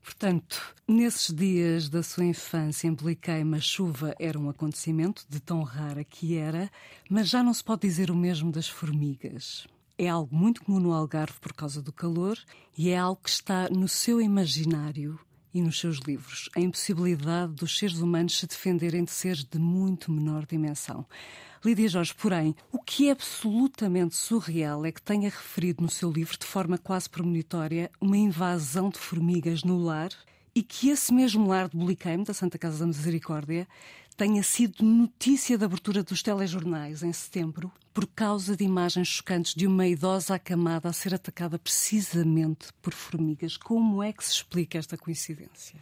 Portanto, 0.02 0.75
nesses 0.87 1.35
dias 1.35 1.88
da 1.90 2.02
sua 2.02 2.25
infância 2.25 2.88
em 2.88 2.95
Bliqueima, 2.95 3.59
a 3.59 3.61
chuva 3.61 4.14
era 4.19 4.38
um 4.38 4.49
acontecimento 4.49 5.26
de 5.28 5.38
tão 5.38 5.62
rara 5.62 6.02
que 6.02 6.37
era, 6.37 6.71
mas 7.11 7.28
já 7.28 7.43
não 7.43 7.52
se 7.52 7.62
pode 7.62 7.83
dizer 7.83 8.11
o 8.11 8.17
mesmo 8.17 8.50
das 8.50 8.69
formigas. 8.69 9.67
É 10.00 10.09
algo 10.09 10.33
muito 10.33 10.62
comum 10.62 10.78
no 10.78 10.93
Algarve 10.93 11.40
por 11.40 11.52
causa 11.52 11.83
do 11.83 11.93
calor 11.93 12.38
e 12.76 12.90
é 12.90 12.97
algo 12.97 13.21
que 13.21 13.31
está 13.31 13.69
no 13.69 13.88
seu 13.88 14.21
imaginário 14.21 15.19
e 15.52 15.61
nos 15.61 15.81
seus 15.81 15.99
livros. 15.99 16.49
A 16.55 16.61
impossibilidade 16.61 17.55
dos 17.55 17.76
seres 17.76 17.99
humanos 17.99 18.38
se 18.38 18.47
defenderem 18.47 19.02
de 19.02 19.11
seres 19.11 19.43
de 19.43 19.59
muito 19.59 20.12
menor 20.12 20.47
dimensão. 20.47 21.05
Lídia 21.64 21.88
Jorge, 21.88 22.14
porém, 22.14 22.55
o 22.71 22.78
que 22.78 23.09
é 23.09 23.11
absolutamente 23.11 24.14
surreal 24.14 24.87
é 24.87 24.93
que 24.93 25.02
tenha 25.02 25.28
referido 25.31 25.83
no 25.83 25.90
seu 25.90 26.12
livro, 26.12 26.38
de 26.38 26.47
forma 26.47 26.78
quase 26.78 27.11
premonitória, 27.11 27.90
uma 28.00 28.17
invasão 28.17 28.90
de 28.90 28.99
formigas 29.00 29.64
no 29.64 29.83
lar 29.83 30.11
e 30.55 30.62
que 30.62 30.90
esse 30.90 31.12
mesmo 31.12 31.49
lar 31.49 31.69
de 31.69 31.76
Buliqueime, 31.76 32.23
da 32.23 32.33
Santa 32.33 32.57
Casa 32.57 32.78
da 32.78 32.87
Misericórdia, 32.87 33.67
tenha 34.19 34.43
sido 34.43 34.85
notícia 34.85 35.57
da 35.57 35.67
abertura 35.67 36.03
dos 36.03 36.25
telejornais 36.25 37.05
em 37.05 37.13
setembro 37.13 37.71
por 37.95 38.05
causa 38.05 38.57
de 38.57 38.65
imagens 38.65 39.07
chocantes 39.07 39.55
de 39.55 39.65
uma 39.65 39.87
idosa 39.87 40.35
acamada 40.35 40.89
a 40.89 40.93
ser 40.93 41.15
atacada 41.15 41.57
precisamente 41.57 42.67
por 42.83 42.93
formigas. 42.93 43.57
Como 43.57 44.03
é 44.03 44.13
que 44.13 44.25
se 44.25 44.33
explica 44.33 44.77
esta 44.77 44.99
coincidência? 44.99 45.81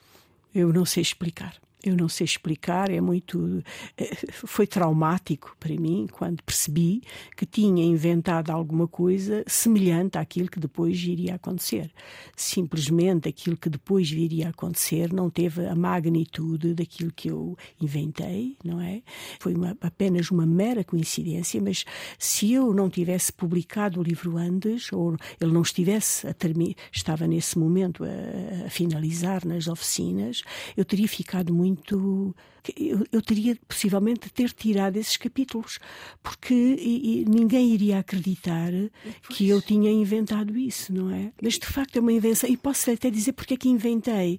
Eu 0.54 0.70
não 0.70 0.84
sei 0.84 1.00
explicar 1.00 1.58
eu 1.86 1.96
não 1.96 2.08
sei 2.08 2.24
explicar, 2.24 2.90
é 2.90 3.00
muito. 3.00 3.62
Eh, 3.96 4.14
foi 4.32 4.66
traumático 4.66 5.56
para 5.58 5.74
mim 5.74 6.06
quando 6.10 6.42
percebi 6.42 7.02
que 7.36 7.46
tinha 7.46 7.84
inventado 7.84 8.50
alguma 8.50 8.88
coisa 8.88 9.44
semelhante 9.46 10.18
àquilo 10.18 10.48
que 10.48 10.58
depois 10.58 10.98
iria 11.02 11.36
acontecer. 11.36 11.90
Simplesmente 12.36 13.28
aquilo 13.28 13.56
que 13.56 13.68
depois 13.68 14.10
viria 14.10 14.48
a 14.48 14.50
acontecer 14.50 15.12
não 15.12 15.30
teve 15.30 15.66
a 15.66 15.74
magnitude 15.74 16.74
daquilo 16.74 17.12
que 17.12 17.28
eu 17.28 17.56
inventei, 17.80 18.56
não 18.64 18.80
é? 18.80 19.02
Foi 19.38 19.54
uma, 19.54 19.76
apenas 19.80 20.30
uma 20.30 20.46
mera 20.46 20.82
coincidência, 20.82 21.60
mas 21.62 21.84
se 22.18 22.52
eu 22.52 22.74
não 22.74 22.90
tivesse 22.90 23.32
publicado 23.32 24.00
o 24.00 24.02
livro 24.02 24.36
antes, 24.36 24.92
ou 24.92 25.16
ele 25.40 25.52
não 25.52 25.62
estivesse 25.62 26.26
a 26.26 26.34
terminar, 26.34 26.74
estava 26.90 27.26
nesse 27.26 27.58
momento 27.58 28.04
a, 28.04 28.66
a 28.66 28.70
finalizar 28.70 29.46
nas 29.46 29.68
oficinas, 29.68 30.42
eu 30.76 30.84
teria 30.84 31.08
ficado 31.08 31.54
muito 31.54 31.75
muito. 31.76 32.34
Eu, 32.76 33.06
eu 33.12 33.22
teria 33.22 33.58
possivelmente 33.68 34.26
de 34.26 34.32
ter 34.32 34.52
tirado 34.52 34.96
esses 34.96 35.16
capítulos, 35.16 35.78
porque 36.22 36.54
e, 36.54 37.20
e 37.20 37.24
ninguém 37.24 37.72
iria 37.72 37.98
acreditar 37.98 38.70
pois. 39.02 39.38
que 39.38 39.48
eu 39.48 39.60
tinha 39.60 39.90
inventado 39.90 40.56
isso, 40.56 40.92
não 40.92 41.10
é? 41.10 41.32
Mas 41.42 41.54
de 41.54 41.66
facto 41.66 41.96
é 41.96 42.00
uma 42.00 42.12
invenção, 42.12 42.48
e 42.48 42.56
posso 42.56 42.90
até 42.90 43.10
dizer 43.10 43.32
porque 43.32 43.54
é 43.54 43.56
que 43.56 43.68
inventei. 43.68 44.38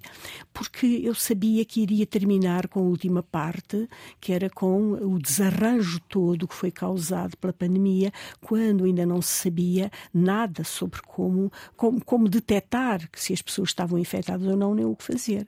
Porque 0.52 0.86
eu 1.04 1.14
sabia 1.14 1.64
que 1.64 1.80
iria 1.80 2.06
terminar 2.06 2.68
com 2.68 2.80
a 2.80 2.82
última 2.82 3.22
parte, 3.22 3.88
que 4.20 4.32
era 4.32 4.50
com 4.50 4.92
o 4.92 5.18
desarranjo 5.18 6.00
todo 6.08 6.48
que 6.48 6.54
foi 6.54 6.70
causado 6.70 7.36
pela 7.36 7.52
pandemia, 7.52 8.12
quando 8.40 8.84
ainda 8.84 9.06
não 9.06 9.22
se 9.22 9.42
sabia 9.42 9.90
nada 10.12 10.64
sobre 10.64 11.00
como, 11.02 11.52
como, 11.76 12.04
como 12.04 12.28
detectar 12.28 13.08
se 13.14 13.32
as 13.32 13.42
pessoas 13.42 13.70
estavam 13.70 13.98
infectadas 13.98 14.46
ou 14.46 14.56
não, 14.56 14.74
nem 14.74 14.84
o 14.84 14.96
que 14.96 15.04
fazer. 15.04 15.46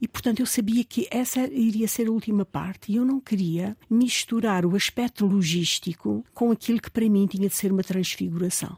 E 0.00 0.08
portanto 0.08 0.40
eu 0.40 0.46
sabia 0.46 0.84
que 0.84 1.06
essa 1.10 1.46
iria 1.46 1.86
ser 1.88 2.03
a 2.06 2.10
última 2.10 2.44
parte 2.44 2.92
e 2.92 2.96
eu 2.96 3.04
não 3.04 3.20
queria 3.20 3.76
misturar 3.88 4.64
o 4.64 4.76
aspecto 4.76 5.26
logístico 5.26 6.24
com 6.32 6.50
aquilo 6.50 6.80
que 6.80 6.90
para 6.90 7.08
mim 7.08 7.26
tinha 7.26 7.48
de 7.48 7.54
ser 7.54 7.72
uma 7.72 7.82
transfiguração. 7.82 8.76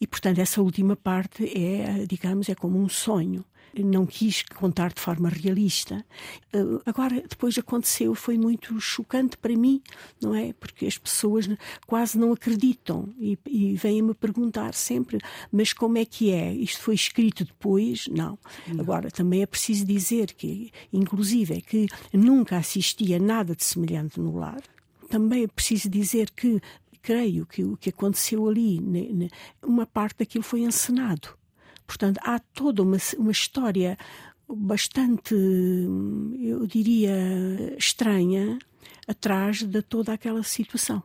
E, 0.00 0.06
portanto, 0.06 0.40
essa 0.40 0.60
última 0.60 0.96
parte 0.96 1.44
é, 1.56 2.04
digamos, 2.06 2.48
é 2.48 2.54
como 2.54 2.78
um 2.78 2.88
sonho 2.88 3.44
não 3.78 4.04
quis 4.04 4.42
contar 4.42 4.92
de 4.92 5.00
forma 5.00 5.28
realista. 5.28 6.04
Eh, 6.52 6.58
agora, 6.84 7.22
depois 7.28 7.56
aconteceu, 7.56 8.14
foi 8.14 8.36
muito 8.36 8.78
chocante 8.80 9.36
para 9.36 9.56
mim, 9.56 9.80
não 10.20 10.34
é? 10.34 10.52
Porque 10.52 10.86
as 10.86 10.98
pessoas 10.98 11.48
quase 11.86 12.18
não 12.18 12.32
acreditam 12.32 13.08
e, 13.18 13.38
e 13.46 13.74
vêm-me 13.76 14.14
perguntar 14.14 14.74
sempre: 14.74 15.18
mas 15.50 15.72
como 15.72 15.96
é 15.98 16.04
que 16.04 16.30
é? 16.32 16.52
Isto 16.52 16.82
foi 16.82 16.94
escrito 16.94 17.44
depois? 17.44 18.06
Não. 18.08 18.38
não. 18.66 18.80
Agora, 18.80 19.10
também 19.10 19.42
é 19.42 19.46
preciso 19.46 19.86
dizer 19.86 20.32
que, 20.32 20.70
inclusive, 20.92 21.54
é 21.54 21.60
que 21.60 21.86
nunca 22.12 22.56
assisti 22.56 23.14
a 23.14 23.18
nada 23.18 23.54
de 23.54 23.64
semelhante 23.64 24.20
no 24.20 24.36
lar. 24.36 24.62
Também 25.08 25.44
é 25.44 25.46
preciso 25.46 25.90
dizer 25.90 26.30
que 26.30 26.60
creio 27.02 27.44
que 27.44 27.64
o 27.64 27.76
que 27.76 27.90
aconteceu 27.90 28.48
ali, 28.48 28.80
uma 29.62 29.84
parte 29.84 30.18
daquilo 30.18 30.44
foi 30.44 30.60
encenado. 30.60 31.36
Portanto, 31.86 32.18
há 32.22 32.38
toda 32.38 32.82
uma, 32.82 32.96
uma 33.18 33.32
história 33.32 33.98
bastante, 34.48 35.34
eu 35.34 36.66
diria, 36.66 37.76
estranha 37.78 38.58
atrás 39.06 39.62
de 39.62 39.82
toda 39.82 40.12
aquela 40.12 40.42
situação. 40.42 41.02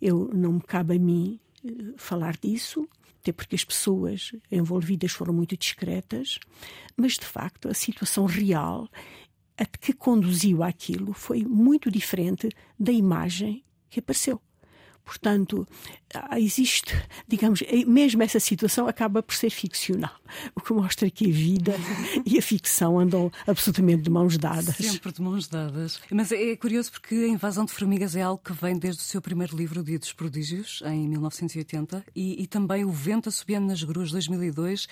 Eu 0.00 0.30
não 0.32 0.54
me 0.54 0.60
cabe 0.60 0.96
a 0.96 0.98
mim 0.98 1.40
eh, 1.64 1.94
falar 1.96 2.36
disso, 2.36 2.88
até 3.20 3.32
porque 3.32 3.56
as 3.56 3.64
pessoas 3.64 4.32
envolvidas 4.50 5.12
foram 5.12 5.34
muito 5.34 5.56
discretas, 5.56 6.38
mas 6.96 7.14
de 7.14 7.24
facto 7.24 7.68
a 7.68 7.74
situação 7.74 8.26
real 8.26 8.88
a 9.56 9.66
que 9.66 9.92
conduziu 9.92 10.62
àquilo 10.62 11.12
foi 11.12 11.44
muito 11.44 11.90
diferente 11.90 12.48
da 12.78 12.92
imagem 12.92 13.64
que 13.90 13.98
apareceu. 13.98 14.40
Portanto, 15.08 15.66
ah, 16.12 16.38
existe, 16.38 16.94
digamos, 17.26 17.62
mesmo 17.86 18.22
essa 18.22 18.38
situação 18.38 18.86
acaba 18.86 19.22
por 19.22 19.34
ser 19.34 19.48
ficcional, 19.48 20.12
o 20.54 20.60
que 20.60 20.74
mostra 20.74 21.08
que 21.10 21.30
a 21.30 21.32
vida 21.32 21.74
e 22.26 22.38
a 22.38 22.42
ficção 22.42 22.98
andam 22.98 23.32
absolutamente 23.46 24.02
de 24.02 24.10
mãos 24.10 24.36
dadas. 24.36 24.76
Sempre 24.76 25.10
de 25.10 25.22
mãos 25.22 25.48
dadas. 25.48 25.98
Mas 26.10 26.30
é 26.30 26.54
curioso 26.56 26.92
porque 26.92 27.14
a 27.14 27.28
invasão 27.28 27.64
de 27.64 27.72
formigas 27.72 28.14
é 28.14 28.20
algo 28.20 28.42
que 28.44 28.52
vem 28.52 28.78
desde 28.78 29.00
o 29.00 29.04
seu 29.04 29.22
primeiro 29.22 29.56
livro, 29.56 29.82
Dia 29.82 29.98
dos 29.98 30.12
Prodígios, 30.12 30.82
em 30.84 31.08
1980, 31.08 32.04
e, 32.14 32.42
e 32.42 32.46
também 32.46 32.84
O 32.84 32.92
Vento 32.92 33.30
Assobiando 33.30 33.68
nas 33.68 33.82
Gruas, 33.82 34.10
2002, 34.10 34.88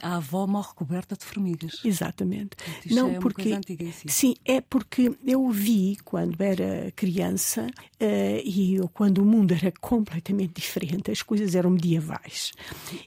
a 0.00 0.16
avó 0.16 0.46
morre 0.46 0.74
coberta 0.74 1.16
de 1.16 1.24
formigas. 1.24 1.80
Exatamente. 1.84 2.50
Isto 2.84 2.94
Não, 2.94 3.10
é 3.10 3.18
porque 3.18 3.58
si. 3.92 4.08
sim, 4.08 4.34
é 4.44 4.60
porque 4.60 5.12
eu 5.26 5.48
vi 5.50 5.96
quando 6.04 6.40
era 6.40 6.92
criança 6.94 7.66
uh, 7.66 8.40
e 8.44 8.78
quando 8.92 9.18
o 9.18 9.24
mundo 9.24 9.55
era 9.56 9.72
completamente 9.80 10.60
diferente, 10.60 11.10
as 11.10 11.22
coisas 11.22 11.54
eram 11.54 11.70
medievais 11.70 12.52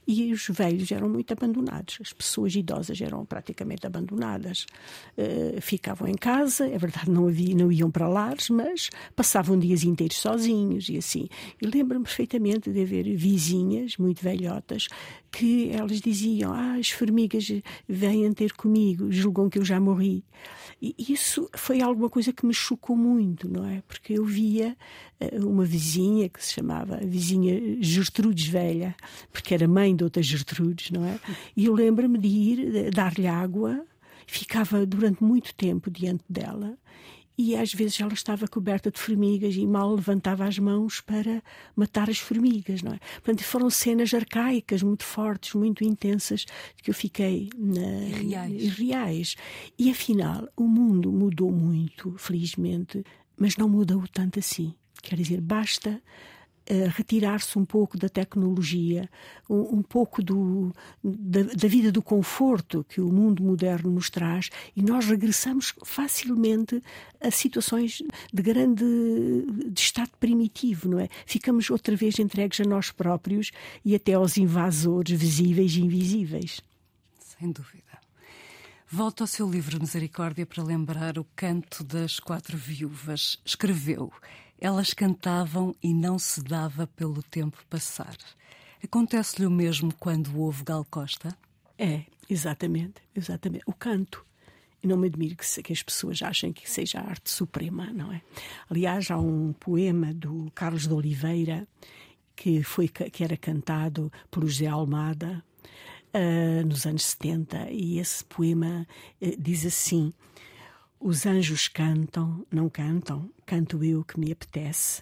e 0.07 0.31
os 0.31 0.47
velhos 0.49 0.91
eram 0.91 1.09
muito 1.09 1.31
abandonados, 1.31 1.97
as 2.01 2.13
pessoas 2.13 2.55
idosas 2.55 2.99
eram 3.01 3.25
praticamente 3.25 3.85
abandonadas, 3.85 4.65
uh, 5.17 5.61
ficavam 5.61 6.07
em 6.07 6.15
casa, 6.15 6.67
é 6.67 6.77
verdade 6.77 7.09
não 7.09 7.27
havia, 7.27 7.55
não 7.55 7.71
iam 7.71 7.91
para 7.91 8.07
lares, 8.07 8.49
mas 8.49 8.89
passavam 9.15 9.57
dias 9.57 9.83
inteiros 9.83 10.17
sozinhos 10.17 10.89
e 10.89 10.97
assim. 10.97 11.27
E 11.61 11.65
lembro-me 11.65 12.05
perfeitamente 12.05 12.71
de 12.71 12.81
haver 12.81 13.15
vizinhas 13.15 13.97
muito 13.97 14.23
velhotas 14.23 14.87
que 15.31 15.69
elas 15.71 16.01
diziam: 16.01 16.53
Ah, 16.53 16.75
as 16.75 16.89
formigas 16.89 17.51
vêm 17.87 18.31
ter 18.33 18.53
comigo, 18.53 19.11
julgam 19.11 19.49
que 19.49 19.59
eu 19.59 19.65
já 19.65 19.79
morri. 19.79 20.23
E 20.81 20.95
isso 21.09 21.49
foi 21.55 21.81
alguma 21.81 22.09
coisa 22.09 22.31
que 22.31 22.45
me 22.45 22.53
chocou 22.53 22.95
muito, 22.95 23.49
não 23.49 23.65
é? 23.65 23.83
Porque 23.87 24.13
eu 24.13 24.23
via 24.23 24.77
uma 25.43 25.65
vizinha 25.65 26.29
que 26.29 26.43
se 26.43 26.53
chamava 26.53 26.97
vizinha 26.97 27.81
Gertrudes 27.81 28.47
Velha, 28.47 28.95
porque 29.31 29.53
era 29.53 29.67
mãe 29.67 29.95
de 29.95 30.03
outra 30.03 30.23
Gertrudes, 30.23 30.91
não 30.91 31.05
é? 31.05 31.19
E 31.55 31.65
eu 31.65 31.73
lembro-me 31.73 32.17
de 32.17 32.27
ir 32.27 32.91
dar-lhe 32.91 33.27
água, 33.27 33.85
ficava 34.25 34.85
durante 34.85 35.23
muito 35.23 35.53
tempo 35.55 35.91
diante 35.91 36.23
dela 36.29 36.77
e 37.41 37.55
às 37.55 37.73
vezes 37.73 37.97
ela 38.01 38.11
estava 38.11 38.49
coberta 38.49 38.91
de 38.91 38.99
formigas 38.99 39.55
e 39.55 39.65
mal 39.65 39.95
levantava 39.95 40.43
as 40.43 40.59
mãos 40.59 40.99
para 40.99 41.41
matar 41.73 42.09
as 42.09 42.17
formigas, 42.17 42.81
não 42.81 42.91
é? 42.91 42.99
Portanto, 43.23 43.45
foram 43.45 43.69
cenas 43.69 44.13
arcaicas 44.13 44.83
muito 44.83 45.05
fortes, 45.05 45.53
muito 45.53 45.81
intensas, 45.85 46.43
que 46.83 46.89
eu 46.89 46.93
fiquei 46.93 47.49
na... 47.57 48.17
reais. 48.17 48.77
reais. 48.77 49.35
E 49.77 49.89
afinal, 49.89 50.49
o 50.57 50.67
mundo 50.67 51.13
mudou 51.13 51.49
muito, 51.49 52.13
felizmente, 52.17 53.05
mas 53.37 53.55
não 53.55 53.69
mudou 53.69 54.03
tanto 54.11 54.37
assim. 54.37 54.73
Quer 55.01 55.15
dizer, 55.15 55.41
basta 55.41 56.01
retirar-se 56.95 57.57
um 57.57 57.65
pouco 57.65 57.97
da 57.97 58.07
tecnologia, 58.07 59.09
um, 59.49 59.77
um 59.77 59.81
pouco 59.81 60.21
do, 60.21 60.71
da, 61.03 61.41
da, 61.41 61.67
vida 61.67 61.91
do 61.91 62.01
conforto 62.01 62.85
que 62.87 63.01
o 63.01 63.11
mundo 63.11 63.41
moderno 63.41 63.89
nos 63.89 64.09
traz 64.09 64.49
e 64.75 64.81
nós 64.81 65.07
regressamos 65.07 65.73
facilmente 65.83 66.81
a 67.19 67.31
situações 67.31 68.03
de 68.31 68.43
grande 68.43 68.85
de 69.71 69.79
estado 69.79 70.11
primitivo, 70.19 70.89
não 70.89 70.99
é? 70.99 71.09
Ficamos 71.25 71.69
outra 71.71 71.95
vez 71.95 72.19
entregues 72.19 72.61
a 72.61 72.63
nós 72.63 72.91
próprios 72.91 73.51
e 73.83 73.95
até 73.95 74.13
aos 74.13 74.37
invasores 74.37 75.19
visíveis 75.19 75.73
e 75.75 75.81
invisíveis. 75.81 76.61
Sem 77.19 77.51
dúvida. 77.51 77.83
Volto 78.91 79.21
ao 79.21 79.27
seu 79.27 79.49
livro 79.49 79.79
Misericórdia 79.79 80.45
para 80.45 80.63
lembrar 80.63 81.17
o 81.17 81.25
canto 81.35 81.83
das 81.83 82.19
quatro 82.19 82.57
viúvas. 82.57 83.39
Escreveu 83.45 84.11
elas 84.59 84.93
cantavam 84.93 85.75
e 85.81 85.93
não 85.93 86.19
se 86.19 86.43
dava 86.43 86.87
pelo 86.87 87.23
tempo 87.23 87.63
passar. 87.69 88.15
Acontece-lhe 88.83 89.45
o 89.45 89.51
mesmo 89.51 89.93
quando 89.99 90.37
houve 90.39 90.63
Gal 90.63 90.85
Costa? 90.89 91.35
É, 91.77 92.03
Exatamente, 92.29 93.01
exatamente. 93.15 93.63
O 93.65 93.73
canto. 93.73 94.23
E 94.81 94.87
não 94.87 94.95
me 94.95 95.07
admiro 95.07 95.35
que, 95.35 95.63
que, 95.63 95.73
as 95.73 95.83
pessoas 95.83 96.21
achem 96.21 96.53
que 96.53 96.69
seja 96.69 96.99
a 96.99 97.09
arte 97.09 97.29
suprema, 97.29 97.87
não 97.91 98.13
é? 98.13 98.21
Aliás, 98.69 99.09
há 99.11 99.17
um 99.17 99.51
poema 99.51 100.13
do 100.13 100.49
Carlos 100.55 100.87
de 100.87 100.93
Oliveira 100.93 101.67
que, 102.35 102.63
foi, 102.63 102.87
que 102.87 103.23
era 103.23 103.35
cantado 103.35 104.11
por 104.31 104.45
José 104.45 104.67
Almada 104.67 105.43
uh, 106.13 106.65
nos 106.65 106.85
anos 106.85 107.03
70, 107.03 107.71
e 107.71 107.99
esse 107.99 108.23
poema 108.23 108.87
uh, 109.19 109.41
diz 109.41 109.65
assim: 109.65 110.13
Os 110.99 111.25
anjos 111.25 111.67
cantam, 111.67 112.45
não 112.51 112.69
cantam, 112.69 113.29
canto 113.45 113.83
eu 113.83 114.03
que 114.03 114.19
me 114.19 114.31
apetece, 114.31 115.01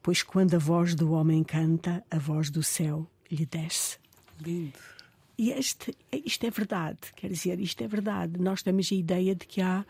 pois 0.00 0.22
quando 0.22 0.54
a 0.54 0.58
voz 0.58 0.94
do 0.94 1.10
homem 1.12 1.42
canta, 1.42 2.04
a 2.10 2.18
voz 2.18 2.50
do 2.50 2.62
céu 2.62 3.10
lhe 3.30 3.44
desce. 3.44 3.98
Lindo. 4.40 4.78
E 5.36 5.50
este, 5.50 5.96
isto 6.24 6.46
é 6.46 6.50
verdade, 6.50 6.98
quer 7.14 7.30
dizer, 7.30 7.60
isto 7.60 7.82
é 7.82 7.88
verdade. 7.88 8.40
Nós 8.40 8.62
temos 8.62 8.90
a 8.90 8.94
ideia 8.94 9.34
de 9.34 9.46
que 9.46 9.60
há 9.60 9.84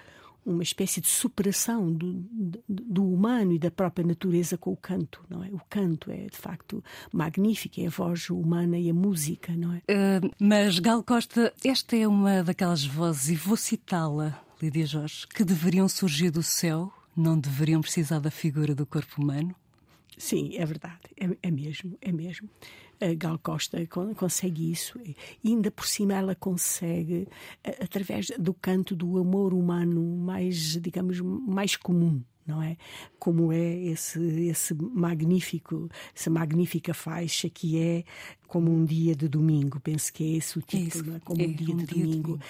uma 0.44 0.62
espécie 0.62 1.00
de 1.00 1.08
superação 1.08 1.92
do, 1.92 2.12
do, 2.12 2.62
do, 2.68 3.12
humano 3.12 3.52
e 3.52 3.58
da 3.58 3.70
própria 3.70 4.06
natureza 4.06 4.56
com 4.56 4.72
o 4.72 4.76
canto, 4.76 5.22
não 5.28 5.44
é? 5.44 5.48
O 5.48 5.60
canto 5.68 6.10
é 6.10 6.26
de 6.26 6.36
facto 6.36 6.82
magnífico, 7.12 7.80
é 7.80 7.86
a 7.86 7.90
voz 7.90 8.30
humana 8.30 8.78
e 8.78 8.88
a 8.88 8.94
música, 8.94 9.54
não 9.54 9.74
é? 9.74 9.78
Uh, 9.78 10.30
mas 10.38 10.78
Gal 10.78 11.02
Costa, 11.02 11.52
esta 11.64 11.96
é 11.96 12.08
uma 12.08 12.42
daquelas 12.42 12.84
vozes, 12.84 13.28
e 13.28 13.34
vou 13.36 13.56
citá-la, 13.56 14.42
Lídia 14.60 14.86
Jorge, 14.86 15.26
que 15.26 15.44
deveriam 15.44 15.88
surgir 15.88 16.30
do 16.30 16.42
céu, 16.42 16.92
não 17.16 17.38
deveriam 17.38 17.80
precisar 17.80 18.18
da 18.18 18.30
figura 18.30 18.74
do 18.74 18.84
corpo 18.84 19.22
humano? 19.22 19.54
Sim, 20.16 20.56
é 20.56 20.66
verdade, 20.66 21.00
é, 21.16 21.28
é 21.42 21.50
mesmo, 21.50 21.96
é 22.00 22.10
mesmo 22.10 22.48
a 23.00 23.14
Gal 23.14 23.38
Costa 23.38 23.78
consegue 24.16 24.70
isso 24.70 24.98
e 25.04 25.16
ainda 25.44 25.70
por 25.70 25.86
cima 25.86 26.14
ela 26.14 26.34
consegue 26.34 27.28
através 27.80 28.28
do 28.38 28.52
canto 28.52 28.96
do 28.96 29.18
amor 29.18 29.54
humano 29.54 30.02
mais 30.16 30.76
digamos 30.80 31.20
mais 31.20 31.76
comum 31.76 32.22
não 32.48 32.62
é? 32.62 32.76
Como 33.18 33.52
é 33.52 33.76
esse 33.84 34.18
esse 34.48 34.74
magnífico, 34.74 35.88
essa 36.14 36.30
magnífica 36.30 36.94
faixa 36.94 37.48
que 37.48 37.78
é 37.78 38.04
como 38.46 38.72
um 38.72 38.84
dia 38.84 39.14
de 39.14 39.28
domingo, 39.28 39.78
penso 39.78 40.12
que 40.12 40.24
é 40.24 40.36
esse 40.38 40.58
o 40.58 40.62
título, 40.62 41.16
é 41.16 41.20
como 41.20 41.42
é, 41.42 41.44
um 41.44 41.52
dia, 41.52 41.74
um 41.74 41.76
de, 41.76 41.84
dia 41.84 42.04
domingo, 42.04 42.16
de 42.16 42.22
domingo, 42.22 42.40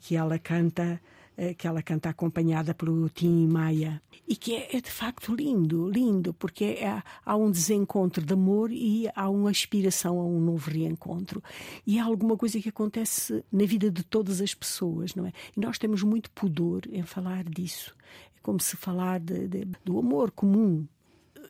que 0.00 0.14
ela 0.14 0.38
canta 0.38 1.00
eh, 1.40 1.54
que 1.54 1.68
ela 1.68 1.80
canta 1.80 2.08
acompanhada 2.08 2.74
pelo 2.74 3.08
Tim 3.08 3.46
Maia 3.46 4.02
e 4.26 4.34
que 4.34 4.56
é, 4.56 4.76
é, 4.76 4.80
de 4.80 4.90
facto 4.90 5.32
lindo, 5.32 5.88
lindo, 5.88 6.34
porque 6.34 6.64
é, 6.64 7.00
há 7.24 7.36
um 7.36 7.48
desencontro 7.48 8.26
de 8.26 8.32
amor 8.32 8.72
e 8.72 9.08
há 9.14 9.30
uma 9.30 9.48
aspiração 9.48 10.18
a 10.18 10.24
um 10.24 10.40
novo 10.40 10.68
reencontro. 10.68 11.40
E 11.86 11.96
é 11.96 12.00
alguma 12.00 12.36
coisa 12.36 12.60
que 12.60 12.68
acontece 12.68 13.44
na 13.52 13.64
vida 13.64 13.88
de 13.88 14.02
todas 14.02 14.40
as 14.40 14.52
pessoas, 14.52 15.14
não 15.14 15.26
é? 15.26 15.32
E 15.56 15.60
nós 15.60 15.78
temos 15.78 16.02
muito 16.02 16.28
pudor 16.32 16.82
em 16.90 17.04
falar 17.04 17.44
disso. 17.44 17.94
É 18.48 18.50
como 18.50 18.60
se 18.62 18.78
falar 18.78 19.20
de, 19.20 19.46
de, 19.46 19.66
do 19.84 19.98
amor 19.98 20.30
comum, 20.30 20.86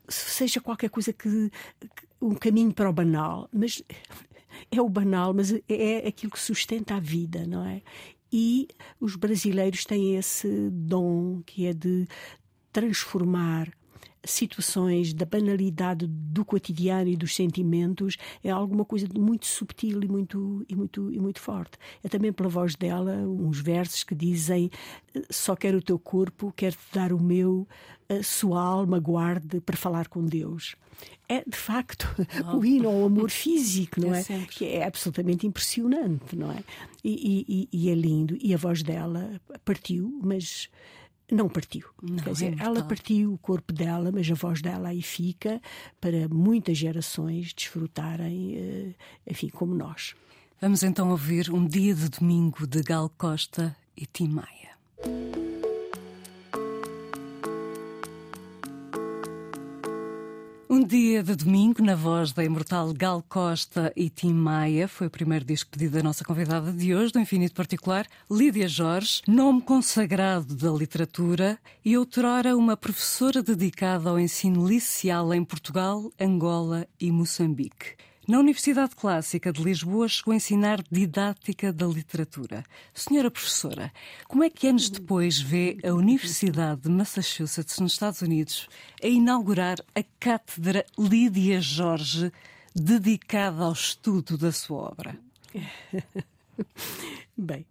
seja 0.09 0.61
qualquer 0.61 0.91
coisa 0.91 1.13
que, 1.13 1.49
que 1.79 2.09
um 2.21 2.35
caminho 2.35 2.75
para 2.75 2.91
o 2.91 2.93
banal, 2.93 3.49
mas 3.53 3.81
é 4.69 4.83
o 4.83 4.89
banal, 4.89 5.33
mas 5.33 5.53
é 5.69 6.09
aquilo 6.09 6.33
que 6.33 6.41
sustenta 6.41 6.97
a 6.97 7.01
vida, 7.01 7.47
não 7.47 7.65
é? 7.65 7.83
E 8.33 8.67
os 8.99 9.15
brasileiros 9.15 9.85
têm 9.85 10.17
esse 10.17 10.71
dom 10.71 11.41
que 11.47 11.67
é 11.67 11.73
de 11.73 12.09
transformar 12.73 13.73
situações 14.25 15.13
da 15.13 15.25
banalidade 15.25 16.07
do 16.07 16.45
cotidiano 16.45 17.09
e 17.09 17.17
dos 17.17 17.35
sentimentos 17.35 18.17
é 18.43 18.51
alguma 18.51 18.85
coisa 18.85 19.07
de 19.07 19.19
muito 19.19 19.47
subtil 19.47 20.03
e 20.03 20.09
muito 20.09 20.65
e 20.69 20.75
muito 20.75 21.13
e 21.13 21.19
muito 21.19 21.41
forte. 21.41 21.79
É 22.03 22.09
também 22.09 22.33
pela 22.33 22.49
voz 22.49 22.75
dela 22.75 23.13
uns 23.13 23.61
versos 23.61 24.05
que 24.05 24.15
dizem 24.15 24.71
só 25.31 25.57
quero 25.57 25.79
o 25.79 25.83
teu 25.83 25.99
corpo, 25.99 26.53
quero 26.57 26.77
te 26.77 26.95
dar 26.95 27.13
o 27.13 27.23
meu, 27.23 27.67
sua 28.23 28.63
alma 28.63 28.99
guarde 28.99 29.61
para 29.61 29.77
falar 29.77 30.09
com 30.09 30.25
Deus. 30.25 30.77
É 31.29 31.45
de 31.47 31.57
facto 31.57 32.09
oh. 32.53 32.57
o 32.57 32.65
hino 32.65 32.89
ao 32.89 33.05
amor 33.05 33.31
físico, 33.31 34.01
não 34.01 34.15
é? 34.15 34.21
é? 34.21 34.47
Que 34.51 34.67
é 34.67 34.85
absolutamente 34.85 35.47
impressionante, 35.47 36.35
não 36.35 36.51
é? 36.51 36.65
E, 37.05 37.45
e, 37.47 37.69
e, 37.71 37.91
é 37.91 37.95
lindo. 37.95 38.37
E 38.41 38.55
a 38.55 38.57
voz 38.57 38.83
dela 38.83 39.41
partiu, 39.65 40.19
mas 40.23 40.69
não 41.31 41.49
partiu. 41.49 41.87
Não, 42.03 42.23
Quer 42.23 42.33
dizer, 42.33 42.61
é 42.61 42.65
ela 42.65 42.83
partiu 42.83 43.33
o 43.33 43.39
corpo 43.39 43.73
dela, 43.73 44.11
mas 44.13 44.31
a 44.31 44.35
voz 44.35 44.63
dela 44.63 44.89
aí 44.89 45.03
fica 45.03 45.61
para 46.01 46.29
muitas 46.29 46.79
gerações 46.79 47.53
desfrutarem, 47.53 48.57
eh, 48.57 48.95
enfim, 49.27 49.49
como 49.49 49.75
nós. 49.75 50.15
Vamos 50.61 50.83
então 50.83 51.11
ouvir 51.11 51.51
um 51.51 51.67
dia 51.67 51.95
de 51.95 52.09
domingo 52.09 52.67
de 52.67 52.83
Gal 52.83 53.09
Costa 53.17 53.77
e 53.97 54.07
Tim 54.07 54.29
Maia. 54.29 55.58
Um 60.71 60.85
dia 60.85 61.23
de 61.23 61.35
domingo, 61.35 61.83
na 61.83 61.95
voz 61.95 62.31
da 62.31 62.45
imortal 62.45 62.93
Gal 62.93 63.25
Costa 63.27 63.91
e 63.97 64.11
Tim 64.11 64.35
Maia, 64.35 64.87
foi 64.87 65.07
o 65.07 65.11
primeiro 65.11 65.43
disco 65.43 65.71
pedido 65.71 65.97
da 65.97 66.03
nossa 66.03 66.27
convidada 66.27 66.71
de 66.71 66.95
hoje, 66.95 67.11
do 67.11 67.19
Infinito 67.19 67.55
Particular, 67.55 68.07
Lídia 68.31 68.69
Jorge, 68.69 69.23
nome 69.27 69.63
consagrado 69.63 70.55
da 70.55 70.71
literatura 70.71 71.59
e 71.83 71.97
outrora 71.97 72.55
uma 72.55 72.77
professora 72.77 73.43
dedicada 73.43 74.11
ao 74.11 74.21
ensino 74.21 74.69
liceal 74.69 75.33
em 75.33 75.43
Portugal, 75.43 76.13
Angola 76.21 76.87
e 77.01 77.11
Moçambique. 77.11 77.97
Na 78.29 78.41
Universidade 78.41 78.95
Clássica 78.95 79.51
de 79.51 79.63
Lisboa 79.63 80.07
chegou 80.07 80.33
a 80.33 80.37
ensinar 80.37 80.85
didática 80.91 81.73
da 81.73 81.87
literatura. 81.87 82.63
Senhora 82.93 83.31
professora, 83.31 83.91
como 84.27 84.45
é 84.45 84.51
que 84.51 84.69
anos 84.69 84.91
depois 84.91 85.41
vê 85.41 85.79
a 85.83 85.95
Universidade 85.95 86.83
de 86.83 86.91
Massachusetts, 86.91 87.79
nos 87.79 87.95
Estados 87.95 88.21
Unidos, 88.21 88.69
a 89.03 89.07
inaugurar 89.07 89.79
a 89.95 90.03
Cátedra 90.21 90.85
Lídia 90.99 91.59
Jorge, 91.63 92.31
dedicada 92.77 93.65
ao 93.65 93.73
estudo 93.73 94.37
da 94.37 94.53
sua 94.53 94.91
obra? 94.91 95.19
Bem, 97.35 97.65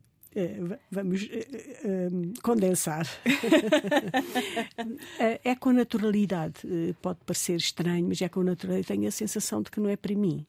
vamos 0.92 1.24
uh, 1.24 1.28
uh, 1.28 2.42
condensar. 2.42 3.08
é 5.44 5.56
com 5.56 5.72
naturalidade. 5.72 6.62
Pode 7.02 7.20
parecer 7.26 7.56
estranho, 7.56 8.08
mas 8.08 8.22
é 8.22 8.30
com 8.30 8.44
naturalidade. 8.44 8.88
Tenho 8.88 9.08
a 9.08 9.12
sensação 9.12 9.62
de 9.62 9.72
que 9.72 9.80
não 9.80 9.90
é 9.90 9.96
para 9.96 10.16
mim. 10.16 10.46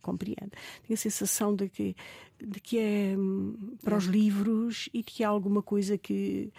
Compreendo. 0.00 0.50
Tenho 0.86 0.94
a 0.94 0.96
sensação 0.96 1.54
de 1.54 1.68
que, 1.68 1.94
de 2.42 2.58
que 2.58 2.78
é 2.78 3.14
hum, 3.16 3.76
para 3.82 3.96
os 3.96 4.04
livros 4.04 4.88
e 4.94 4.98
de 4.98 5.04
que 5.04 5.22
há 5.22 5.28
alguma 5.28 5.62
coisa 5.62 5.98
que 5.98 6.50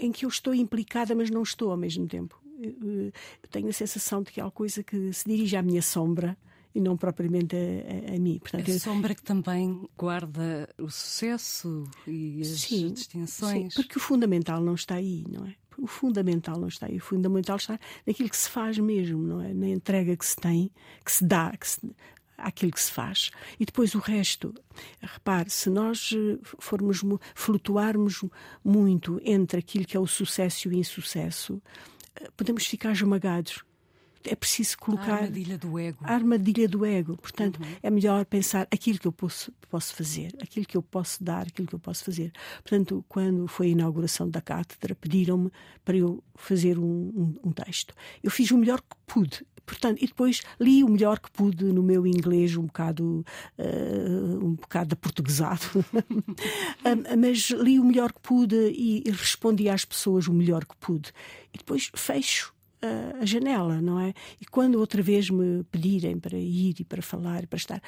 em 0.00 0.10
que 0.10 0.24
eu 0.24 0.28
estou 0.28 0.54
implicada, 0.54 1.14
mas 1.14 1.30
não 1.30 1.42
estou 1.42 1.70
ao 1.70 1.76
mesmo 1.76 2.06
tempo. 2.06 2.40
Eu 2.62 3.12
tenho 3.50 3.68
a 3.68 3.72
sensação 3.72 4.22
de 4.22 4.32
que 4.32 4.40
há 4.40 4.44
alguma 4.44 4.56
coisa 4.56 4.82
que 4.82 5.12
se 5.12 5.28
dirige 5.28 5.54
à 5.54 5.62
minha 5.62 5.82
sombra 5.82 6.36
e 6.74 6.80
não 6.80 6.96
propriamente 6.96 7.54
a, 7.54 8.12
a, 8.12 8.16
a 8.16 8.18
mim. 8.18 8.38
Portanto, 8.38 8.70
a 8.70 8.78
sombra 8.78 9.14
que 9.14 9.22
também 9.22 9.88
guarda 9.96 10.68
o 10.78 10.90
sucesso 10.90 11.84
e 12.06 12.40
as 12.40 12.48
sim, 12.48 12.92
distinções. 12.92 13.74
Sim, 13.74 13.82
porque 13.82 13.98
o 13.98 14.00
fundamental 14.00 14.60
não 14.60 14.74
está 14.74 14.96
aí, 14.96 15.24
não 15.30 15.46
é? 15.46 15.54
O 15.78 15.86
fundamental 15.86 16.58
não 16.58 16.68
está 16.68 16.86
aí. 16.86 16.96
O 16.96 17.00
fundamental 17.00 17.56
está 17.56 17.78
naquilo 18.06 18.28
que 18.28 18.36
se 18.36 18.48
faz 18.48 18.78
mesmo, 18.78 19.22
não 19.22 19.40
é? 19.40 19.52
Na 19.52 19.68
entrega 19.68 20.16
que 20.16 20.26
se 20.26 20.36
tem, 20.36 20.70
que 21.04 21.12
se 21.12 21.24
dá, 21.24 21.52
que 21.56 21.68
se, 21.68 21.80
aquilo 22.36 22.72
que 22.72 22.80
se 22.80 22.90
faz. 22.90 23.30
E 23.58 23.64
depois 23.64 23.94
o 23.94 23.98
resto. 23.98 24.54
Repare, 25.00 25.50
se 25.50 25.70
nós 25.70 26.10
eh, 26.12 26.38
formos 26.58 27.02
flutuarmos 27.34 28.24
muito 28.64 29.20
entre 29.24 29.58
aquilo 29.58 29.84
que 29.84 29.96
é 29.96 30.00
o 30.00 30.06
sucesso 30.06 30.68
e 30.68 30.70
o 30.70 30.74
insucesso, 30.74 31.62
eh, 32.16 32.28
podemos 32.36 32.66
ficar 32.66 32.92
esmagados 32.92 33.64
é 34.24 34.34
preciso 34.34 34.78
colocar. 34.78 35.12
A 35.12 35.16
armadilha 35.16 35.58
do 35.58 35.78
ego. 35.78 35.98
A 36.02 36.14
armadilha 36.14 36.68
do 36.68 36.84
ego. 36.84 37.16
Portanto, 37.16 37.60
uhum. 37.60 37.76
é 37.82 37.90
melhor 37.90 38.24
pensar 38.24 38.66
aquilo 38.70 38.98
que 38.98 39.06
eu 39.06 39.12
posso, 39.12 39.52
posso 39.70 39.94
fazer, 39.94 40.34
aquilo 40.42 40.66
que 40.66 40.76
eu 40.76 40.82
posso 40.82 41.22
dar, 41.22 41.46
aquilo 41.46 41.68
que 41.68 41.74
eu 41.74 41.78
posso 41.78 42.04
fazer. 42.04 42.32
Portanto, 42.62 43.04
quando 43.08 43.46
foi 43.46 43.68
a 43.68 43.70
inauguração 43.70 44.28
da 44.28 44.40
cátedra, 44.40 44.94
pediram-me 44.94 45.50
para 45.84 45.96
eu 45.96 46.22
fazer 46.34 46.78
um, 46.78 46.84
um, 46.84 47.34
um 47.44 47.52
texto. 47.52 47.94
Eu 48.22 48.30
fiz 48.30 48.50
o 48.50 48.58
melhor 48.58 48.80
que 48.80 48.96
pude. 49.06 49.46
Portanto, 49.66 50.02
e 50.02 50.06
depois 50.06 50.42
li 50.60 50.84
o 50.84 50.88
melhor 50.88 51.18
que 51.18 51.30
pude 51.30 51.64
no 51.64 51.82
meu 51.82 52.06
inglês, 52.06 52.54
um 52.56 52.66
bocado, 52.66 53.24
uh, 53.58 54.44
um 54.44 54.54
bocado 54.54 54.94
portuguesado, 54.94 55.64
mas 57.18 57.50
li 57.50 57.80
o 57.80 57.84
melhor 57.84 58.12
que 58.12 58.20
pude 58.20 58.56
e 58.56 59.02
respondi 59.10 59.68
às 59.68 59.84
pessoas 59.84 60.28
o 60.28 60.34
melhor 60.34 60.66
que 60.66 60.76
pude. 60.76 61.12
E 61.52 61.58
depois 61.58 61.90
fecho 61.94 62.53
a, 62.84 63.22
a 63.22 63.24
janela, 63.24 63.80
não 63.80 63.98
é? 63.98 64.12
E 64.40 64.44
quando 64.44 64.76
outra 64.76 65.02
vez 65.02 65.30
me 65.30 65.64
pedirem 65.64 66.18
para 66.18 66.36
ir 66.36 66.76
e 66.78 66.84
para 66.84 67.02
falar 67.02 67.44
e 67.44 67.46
para 67.46 67.56
estar, 67.56 67.82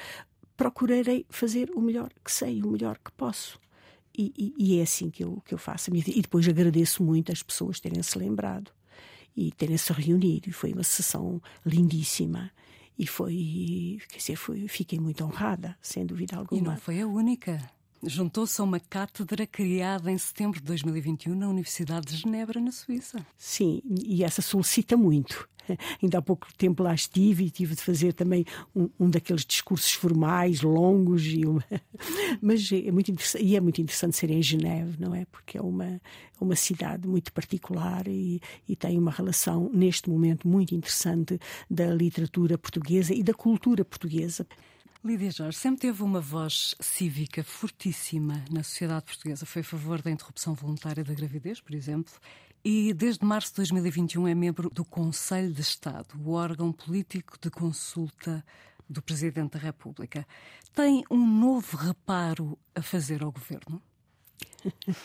procurarei 0.55 1.25
fazer 1.29 1.69
o 1.71 1.81
melhor 1.81 2.09
que 2.23 2.31
sei, 2.31 2.61
o 2.63 2.67
melhor 2.67 2.97
que 2.97 3.11
posso. 3.11 3.59
E, 4.17 4.33
e, 4.35 4.53
e, 4.57 4.79
é 4.79 4.81
assim 4.81 5.11
que 5.11 5.23
eu, 5.23 5.41
que 5.45 5.53
eu 5.53 5.59
faço 5.59 5.89
a 5.89 5.91
minha 5.91 6.03
vida. 6.03 6.17
E 6.17 6.21
depois 6.23 6.47
agradeço 6.47 7.03
muito 7.03 7.31
as 7.31 7.43
pessoas 7.43 7.79
terem 7.79 8.01
se 8.01 8.17
lembrado 8.17 8.71
e 9.35 9.51
terem 9.51 9.77
se 9.77 9.93
reunido. 9.93 10.49
E 10.49 10.51
foi 10.51 10.73
uma 10.73 10.83
sessão 10.83 11.39
lindíssima. 11.63 12.51
E 12.97 13.05
foi, 13.05 13.99
quer 14.09 14.17
dizer, 14.17 14.35
foi, 14.35 14.67
fiquei 14.67 14.99
muito 14.99 15.23
honrada, 15.23 15.77
sem 15.79 16.03
dúvida 16.03 16.35
alguma. 16.35 16.59
E 16.59 16.63
não 16.63 16.77
foi 16.77 16.99
a 16.99 17.05
única. 17.05 17.76
Juntou-se 18.03 18.61
a 18.61 18.63
uma 18.63 18.79
cátedra 18.79 19.47
criada 19.47 20.11
em 20.11 20.17
setembro 20.17 20.59
de 20.59 20.65
2021 20.65 21.35
na 21.35 21.49
Universidade 21.49 22.07
de 22.07 22.17
Genebra, 22.17 22.59
na 22.59 22.71
Suíça. 22.71 23.25
Sim, 23.37 23.81
e 23.85 24.23
essa 24.23 24.41
solicita 24.41 24.95
muito. 24.95 25.49
Ainda 26.01 26.19
há 26.19 26.21
pouco 26.21 26.47
tempo 26.57 26.83
lá 26.83 26.93
estive 26.93 27.45
e 27.45 27.49
tive 27.49 27.75
de 27.75 27.81
fazer 27.81 28.13
também 28.13 28.45
um, 28.75 28.89
um 28.99 29.09
daqueles 29.09 29.45
discursos 29.45 29.91
formais, 29.93 30.61
longos, 30.61 31.25
e 31.25 31.45
uma... 31.45 31.63
mas 32.41 32.69
é 32.71 32.91
muito 32.91 33.11
interessante, 33.11 33.43
e 33.43 33.55
é 33.55 33.59
muito 33.59 33.81
interessante 33.81 34.15
ser 34.15 34.29
em 34.29 34.41
Geneve, 34.41 34.97
não 34.99 35.13
é? 35.13 35.25
Porque 35.25 35.57
é 35.57 35.61
uma, 35.61 35.99
uma 36.39 36.55
cidade 36.55 37.07
muito 37.07 37.31
particular 37.33 38.07
e, 38.07 38.41
e 38.67 38.75
tem 38.75 38.97
uma 38.97 39.11
relação, 39.11 39.69
neste 39.73 40.09
momento, 40.09 40.47
muito 40.47 40.73
interessante 40.73 41.39
da 41.69 41.87
literatura 41.87 42.57
portuguesa 42.57 43.13
e 43.13 43.23
da 43.23 43.33
cultura 43.33 43.83
portuguesa. 43.83 44.45
Lídia 45.03 45.31
Jorge 45.31 45.57
sempre 45.57 45.81
teve 45.81 46.01
uma 46.01 46.19
voz 46.19 46.75
cívica 46.79 47.43
fortíssima 47.43 48.43
na 48.51 48.63
sociedade 48.63 49.05
portuguesa. 49.05 49.45
Foi 49.45 49.61
a 49.61 49.65
favor 49.65 50.01
da 50.01 50.09
interrupção 50.09 50.53
voluntária 50.55 51.03
da 51.03 51.13
gravidez, 51.13 51.61
por 51.61 51.75
exemplo, 51.75 52.13
e 52.65 52.93
desde 52.93 53.23
março 53.23 53.51
de 53.51 53.57
2021 53.57 54.27
é 54.27 54.35
membro 54.35 54.69
do 54.69 54.83
Conselho 54.83 55.53
de 55.53 55.61
Estado, 55.61 56.19
o 56.19 56.31
órgão 56.31 56.71
político 56.71 57.37
de 57.39 57.49
consulta 57.51 58.43
do 58.89 59.01
Presidente 59.01 59.51
da 59.51 59.59
República. 59.59 60.27
Tem 60.73 61.03
um 61.11 61.25
novo 61.25 61.77
reparo 61.77 62.57
a 62.73 62.81
fazer 62.81 63.23
ao 63.23 63.31
governo? 63.31 63.81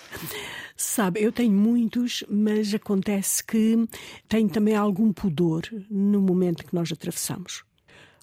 Sabe, 0.75 1.23
eu 1.23 1.31
tenho 1.31 1.53
muitos, 1.53 2.25
mas 2.29 2.73
acontece 2.73 3.45
que 3.45 3.87
tenho 4.27 4.49
também 4.49 4.75
algum 4.75 5.13
pudor 5.13 5.63
no 5.91 6.21
momento 6.21 6.65
que 6.65 6.75
nós 6.75 6.91
atravessamos 6.91 7.63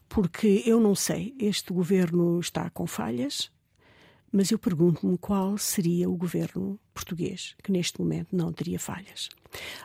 porque 0.09 0.63
eu 0.65 0.79
não 0.79 0.95
sei, 0.95 1.35
este 1.39 1.71
governo 1.71 2.39
está 2.39 2.69
com 2.71 2.87
falhas, 2.87 3.51
mas 4.31 4.51
eu 4.51 4.59
pergunto-me 4.59 5.17
qual 5.17 5.57
seria 5.57 6.09
o 6.09 6.15
governo 6.15 6.79
português 6.93 7.55
que 7.63 7.71
neste 7.71 7.99
momento 7.99 8.35
não 8.35 8.51
teria 8.51 8.79
falhas. 8.79 9.29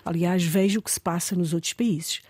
Aliás, 0.05 0.43
vejo 0.43 0.81
o 0.81 0.83
que 0.83 0.91
se 0.91 1.01
passa 1.01 1.37
nos 1.37 1.53
outros 1.53 1.73
países. 1.73 2.21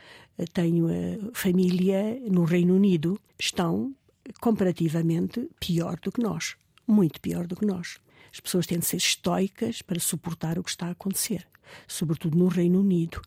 Tenho 0.52 0.88
a 0.88 1.30
família 1.32 2.20
no 2.30 2.44
Reino 2.44 2.74
Unido, 2.74 3.18
estão 3.38 3.94
comparativamente 4.40 5.48
pior 5.60 5.98
do 6.00 6.10
que 6.10 6.20
nós, 6.20 6.56
muito 6.86 7.20
pior 7.20 7.46
do 7.46 7.56
que 7.56 7.66
nós. 7.66 7.98
As 8.34 8.40
pessoas 8.40 8.66
têm 8.66 8.80
de 8.80 8.84
ser 8.84 8.96
estoicas 8.96 9.80
para 9.80 10.00
suportar 10.00 10.58
o 10.58 10.64
que 10.64 10.70
está 10.70 10.88
a 10.88 10.90
acontecer 10.90 11.46
sobretudo 11.88 12.36
no 12.36 12.48
Reino 12.48 12.80
Unido. 12.80 13.20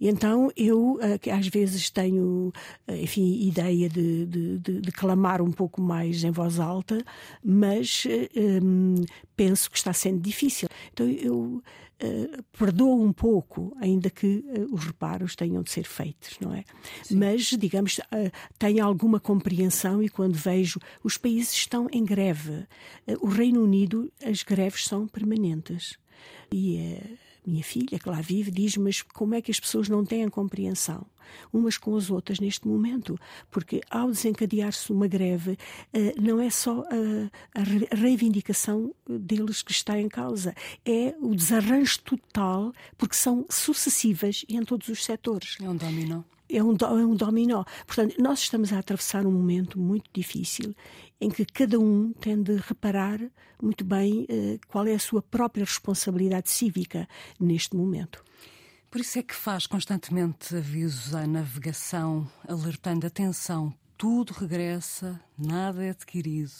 E 0.00 0.08
então 0.08 0.50
eu 0.56 0.98
eh, 1.02 1.30
às 1.32 1.48
vezes 1.48 1.90
tenho, 1.90 2.52
eh, 2.86 3.02
enfim, 3.02 3.46
ideia 3.46 3.88
de, 3.88 4.26
de, 4.26 4.58
de, 4.58 4.80
de 4.80 4.92
clamar 4.92 5.42
um 5.42 5.50
pouco 5.50 5.82
mais 5.82 6.22
em 6.22 6.30
voz 6.30 6.60
alta, 6.60 7.04
mas 7.44 8.04
um, 8.62 8.94
eh, 9.02 9.06
penso 9.36 9.70
que 9.70 9.76
está 9.76 9.92
sendo 9.92 10.20
difícil. 10.20 10.68
Então 10.92 11.06
eu 11.08 11.62
Uh, 12.02 12.42
perdoo 12.58 13.02
um 13.02 13.12
pouco, 13.12 13.76
ainda 13.78 14.08
que 14.08 14.42
uh, 14.46 14.74
os 14.74 14.84
reparos 14.84 15.36
tenham 15.36 15.62
de 15.62 15.70
ser 15.70 15.84
feitos, 15.84 16.38
não 16.40 16.54
é? 16.54 16.64
Sim. 17.02 17.16
Mas, 17.16 17.42
digamos, 17.58 17.98
uh, 17.98 18.32
tenho 18.58 18.82
alguma 18.82 19.20
compreensão 19.20 20.02
e 20.02 20.08
quando 20.08 20.34
vejo 20.34 20.80
os 21.04 21.18
países 21.18 21.52
estão 21.52 21.88
em 21.92 22.02
greve. 22.02 22.66
o 23.20 23.28
Reino 23.28 23.62
Unido, 23.62 24.10
as 24.24 24.42
greves 24.42 24.86
são 24.86 25.06
permanentes. 25.06 25.98
E 26.50 26.98
minha 27.46 27.62
filha, 27.62 27.98
que 27.98 28.08
lá 28.08 28.20
vive, 28.20 28.50
diz: 28.50 28.76
Mas 28.76 29.02
como 29.02 29.34
é 29.34 29.40
que 29.40 29.50
as 29.50 29.60
pessoas 29.60 29.88
não 29.88 30.04
têm 30.04 30.28
compreensão 30.28 31.06
umas 31.52 31.78
com 31.78 31.96
as 31.96 32.10
outras 32.10 32.40
neste 32.40 32.66
momento? 32.66 33.18
Porque 33.50 33.80
ao 33.88 34.10
desencadear-se 34.10 34.92
uma 34.92 35.06
greve, 35.06 35.56
eh, 35.92 36.12
não 36.20 36.40
é 36.40 36.50
só 36.50 36.84
a 37.54 37.94
reivindicação 37.94 38.92
deles 39.08 39.62
que 39.62 39.70
está 39.70 39.98
em 39.98 40.08
causa, 40.08 40.54
é 40.84 41.14
o 41.20 41.34
desarranjo 41.34 42.00
total, 42.00 42.72
porque 42.98 43.14
são 43.14 43.46
sucessivas 43.48 44.44
em 44.48 44.62
todos 44.64 44.88
os 44.88 45.04
setores. 45.04 45.56
É 45.60 45.68
um 45.68 45.76
dominó 45.76 46.22
é 46.52 46.62
um, 46.62 46.76
é 46.80 47.06
um 47.06 47.14
dominó. 47.14 47.64
Portanto, 47.86 48.16
nós 48.18 48.40
estamos 48.40 48.72
a 48.72 48.78
atravessar 48.78 49.26
um 49.26 49.32
momento 49.32 49.78
muito 49.78 50.10
difícil 50.12 50.74
em 51.20 51.30
que 51.30 51.44
cada 51.44 51.78
um 51.78 52.12
tem 52.12 52.42
de 52.42 52.56
reparar 52.56 53.20
muito 53.62 53.84
bem 53.84 54.22
uh, 54.22 54.58
qual 54.68 54.86
é 54.86 54.94
a 54.94 54.98
sua 54.98 55.22
própria 55.22 55.64
responsabilidade 55.64 56.50
cívica 56.50 57.08
neste 57.38 57.76
momento. 57.76 58.24
Por 58.90 59.00
isso 59.00 59.18
é 59.18 59.22
que 59.22 59.34
faz 59.34 59.66
constantemente 59.66 60.56
avisos 60.56 61.14
à 61.14 61.26
navegação, 61.26 62.28
alertando 62.48 63.06
atenção: 63.06 63.72
tudo 63.96 64.32
regressa, 64.32 65.20
nada 65.38 65.84
é 65.84 65.90
adquirido, 65.90 66.50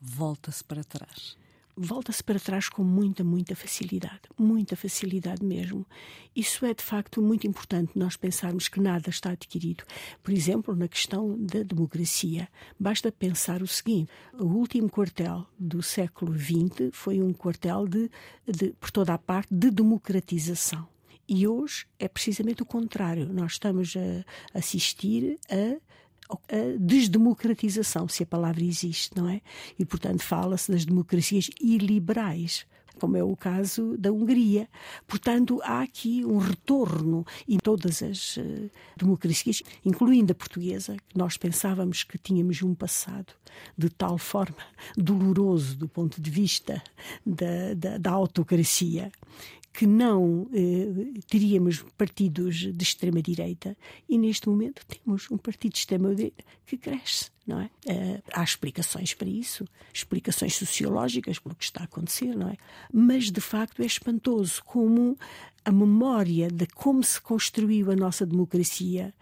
volta-se 0.00 0.62
para 0.62 0.84
trás 0.84 1.36
volta-se 1.76 2.22
para 2.22 2.38
trás 2.38 2.68
com 2.68 2.84
muita, 2.84 3.24
muita 3.24 3.54
facilidade, 3.54 4.22
muita 4.38 4.76
facilidade 4.76 5.44
mesmo. 5.44 5.86
Isso 6.34 6.64
é 6.64 6.74
de 6.74 6.82
facto 6.82 7.20
muito 7.20 7.46
importante 7.46 7.92
nós 7.94 8.16
pensarmos 8.16 8.68
que 8.68 8.80
nada 8.80 9.10
está 9.10 9.30
adquirido. 9.30 9.84
Por 10.22 10.32
exemplo, 10.32 10.74
na 10.74 10.88
questão 10.88 11.36
da 11.38 11.62
democracia, 11.62 12.48
basta 12.78 13.10
pensar 13.10 13.62
o 13.62 13.66
seguinte: 13.66 14.10
o 14.38 14.44
último 14.44 14.88
quartel 14.88 15.46
do 15.58 15.82
século 15.82 16.36
XX 16.38 16.90
foi 16.92 17.22
um 17.22 17.32
quartel 17.32 17.86
de, 17.86 18.10
de 18.46 18.72
por 18.74 18.90
toda 18.90 19.14
a 19.14 19.18
parte 19.18 19.54
de 19.54 19.70
democratização. 19.70 20.88
E 21.26 21.46
hoje 21.46 21.86
é 21.98 22.06
precisamente 22.06 22.62
o 22.62 22.66
contrário. 22.66 23.32
Nós 23.32 23.52
estamos 23.52 23.94
a 23.96 24.58
assistir 24.58 25.38
a 25.50 25.80
a 26.30 26.78
desdemocratização, 26.78 28.08
se 28.08 28.22
a 28.22 28.26
palavra 28.26 28.64
existe, 28.64 29.16
não 29.16 29.28
é? 29.28 29.40
E, 29.78 29.84
portanto, 29.84 30.22
fala-se 30.22 30.70
das 30.70 30.84
democracias 30.84 31.50
iliberais 31.60 32.66
como 32.98 33.16
é 33.16 33.24
o 33.24 33.36
caso 33.36 33.96
da 33.98 34.12
Hungria. 34.12 34.68
Portanto, 35.06 35.60
há 35.62 35.82
aqui 35.82 36.24
um 36.24 36.38
retorno 36.38 37.26
em 37.48 37.58
todas 37.58 38.02
as 38.02 38.36
uh, 38.36 38.70
democracias, 38.96 39.62
incluindo 39.84 40.32
a 40.32 40.34
portuguesa, 40.34 40.96
que 41.08 41.18
nós 41.18 41.36
pensávamos 41.36 42.02
que 42.04 42.18
tínhamos 42.18 42.62
um 42.62 42.74
passado 42.74 43.32
de 43.76 43.88
tal 43.88 44.18
forma 44.18 44.56
doloroso 44.96 45.76
do 45.76 45.88
ponto 45.88 46.20
de 46.20 46.30
vista 46.30 46.82
da, 47.24 47.74
da, 47.74 47.98
da 47.98 48.10
autocracia, 48.10 49.10
que 49.74 49.88
não 49.88 50.48
eh, 50.52 51.20
teríamos 51.28 51.84
partidos 51.98 52.72
de 52.72 52.82
extrema-direita 52.82 53.76
e 54.08 54.16
neste 54.16 54.48
momento 54.48 54.86
temos 54.86 55.28
um 55.32 55.36
partido 55.36 55.72
de 55.72 55.80
extrema-direita 55.80 56.44
que 56.64 56.76
cresce, 56.76 57.28
não 57.44 57.60
é? 57.60 57.68
Eh, 57.84 58.22
há 58.32 58.44
explicações 58.44 59.14
para 59.14 59.28
isso, 59.28 59.64
explicações 59.92 60.54
sociológicas 60.54 61.40
pelo 61.40 61.56
que 61.56 61.64
está 61.64 61.80
a 61.80 61.84
acontecer, 61.84 62.36
não 62.36 62.50
é? 62.50 62.56
Mas 62.92 63.32
de 63.32 63.40
facto 63.40 63.82
é 63.82 63.86
espantoso 63.86 64.62
como 64.64 65.18
a 65.64 65.72
memória 65.72 66.48
de 66.48 66.68
como 66.68 67.02
se 67.02 67.20
construiu 67.20 67.90
a 67.90 67.96
nossa 67.96 68.24
democracia 68.24 69.12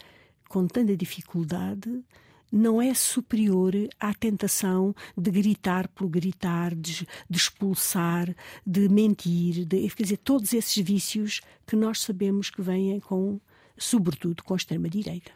com 0.50 0.66
tanta 0.66 0.94
dificuldade 0.94 2.04
não 2.52 2.82
é 2.82 2.92
superior 2.92 3.72
à 3.98 4.12
tentação 4.12 4.94
de 5.16 5.30
gritar 5.30 5.88
por 5.88 6.06
gritar, 6.08 6.74
de, 6.74 7.08
de 7.28 7.38
expulsar, 7.38 8.36
de 8.66 8.88
mentir, 8.90 9.64
de, 9.64 9.88
quer 9.88 10.02
dizer, 10.02 10.18
todos 10.18 10.52
esses 10.52 10.84
vícios 10.84 11.40
que 11.66 11.74
nós 11.74 12.02
sabemos 12.02 12.50
que 12.50 12.60
vêm 12.60 13.00
com, 13.00 13.40
sobretudo, 13.78 14.44
com 14.44 14.52
a 14.52 14.56
extrema-direita. 14.58 15.32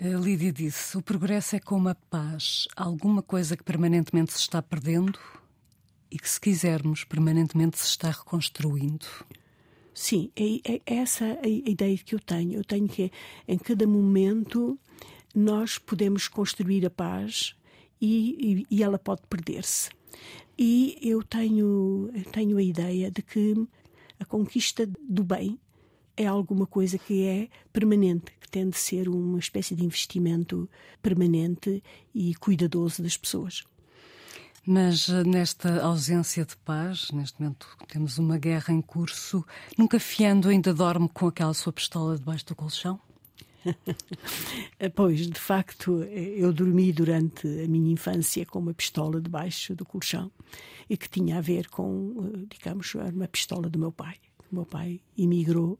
Lídia 0.00 0.52
disse: 0.52 0.96
o 0.96 1.02
progresso 1.02 1.56
é 1.56 1.60
como 1.60 1.88
a 1.88 1.94
paz, 1.94 2.68
alguma 2.76 3.22
coisa 3.22 3.56
que 3.56 3.64
permanentemente 3.64 4.32
se 4.32 4.40
está 4.40 4.60
perdendo 4.60 5.18
e 6.10 6.18
que, 6.18 6.28
se 6.28 6.40
quisermos, 6.40 7.04
permanentemente 7.04 7.78
se 7.78 7.86
está 7.86 8.10
reconstruindo. 8.10 9.06
Sim, 9.94 10.30
é, 10.36 10.74
é 10.74 10.82
essa 10.84 11.38
a 11.42 11.48
ideia 11.48 11.96
que 11.96 12.14
eu 12.14 12.20
tenho. 12.20 12.52
Eu 12.52 12.64
tenho 12.64 12.86
que, 12.86 13.10
em 13.48 13.56
cada 13.56 13.86
momento, 13.86 14.78
nós 15.36 15.76
podemos 15.76 16.28
construir 16.28 16.86
a 16.86 16.90
paz 16.90 17.54
e, 18.00 18.64
e, 18.70 18.76
e 18.76 18.82
ela 18.82 18.98
pode 18.98 19.20
perder-se. 19.28 19.90
E 20.58 20.98
eu 21.02 21.22
tenho, 21.22 22.10
tenho 22.32 22.56
a 22.56 22.62
ideia 22.62 23.10
de 23.10 23.20
que 23.20 23.54
a 24.18 24.24
conquista 24.24 24.88
do 25.06 25.22
bem 25.22 25.60
é 26.16 26.26
alguma 26.26 26.66
coisa 26.66 26.96
que 26.96 27.26
é 27.26 27.48
permanente, 27.70 28.32
que 28.40 28.48
tem 28.48 28.70
de 28.70 28.78
ser 28.78 29.10
uma 29.10 29.38
espécie 29.38 29.74
de 29.74 29.84
investimento 29.84 30.66
permanente 31.02 31.84
e 32.14 32.34
cuidadoso 32.36 33.02
das 33.02 33.18
pessoas. 33.18 33.62
Mas 34.66 35.10
eh, 35.10 35.22
nesta 35.22 35.82
ausência 35.82 36.46
de 36.46 36.56
paz, 36.56 37.10
neste 37.12 37.38
momento 37.38 37.68
temos 37.88 38.16
uma 38.16 38.38
guerra 38.38 38.72
em 38.72 38.80
curso, 38.80 39.44
nunca 39.76 40.00
fiando 40.00 40.48
ainda 40.48 40.72
dorme 40.72 41.10
com 41.10 41.26
aquela 41.26 41.52
sua 41.52 41.74
pistola 41.74 42.16
debaixo 42.16 42.46
do 42.46 42.56
colchão? 42.56 42.98
pois, 44.94 45.26
de 45.26 45.38
facto, 45.38 46.02
eu 46.02 46.52
dormi 46.52 46.92
durante 46.92 47.46
a 47.46 47.68
minha 47.68 47.92
infância 47.92 48.44
com 48.46 48.58
uma 48.58 48.74
pistola 48.74 49.20
debaixo 49.20 49.74
do 49.74 49.84
colchão 49.84 50.30
e 50.88 50.96
que 50.96 51.08
tinha 51.08 51.38
a 51.38 51.40
ver 51.40 51.68
com, 51.68 52.32
eh, 52.34 52.46
digamos, 52.48 52.94
uma 52.94 53.28
pistola 53.28 53.68
do 53.68 53.78
meu 53.78 53.92
pai. 53.92 54.16
O 54.50 54.54
meu 54.54 54.64
pai 54.64 55.00
emigrou 55.16 55.78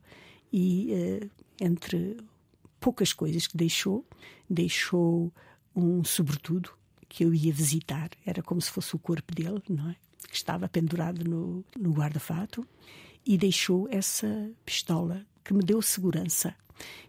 e, 0.52 0.92
eh, 0.92 1.28
entre 1.60 2.16
poucas 2.80 3.12
coisas 3.12 3.46
que 3.46 3.56
deixou, 3.56 4.04
deixou 4.48 5.32
um 5.74 6.02
sobretudo 6.04 6.70
que 7.08 7.24
eu 7.24 7.32
ia 7.32 7.52
visitar, 7.52 8.10
era 8.24 8.42
como 8.42 8.60
se 8.60 8.70
fosse 8.70 8.94
o 8.94 8.98
corpo 8.98 9.34
dele, 9.34 9.62
não 9.68 9.90
é? 9.90 9.96
Que 10.28 10.36
estava 10.36 10.68
pendurado 10.68 11.24
no, 11.28 11.64
no 11.78 11.92
guarda-fato, 11.92 12.66
e 13.24 13.36
deixou 13.36 13.88
essa 13.90 14.50
pistola 14.64 15.24
que 15.44 15.54
me 15.54 15.62
deu 15.62 15.80
segurança. 15.82 16.54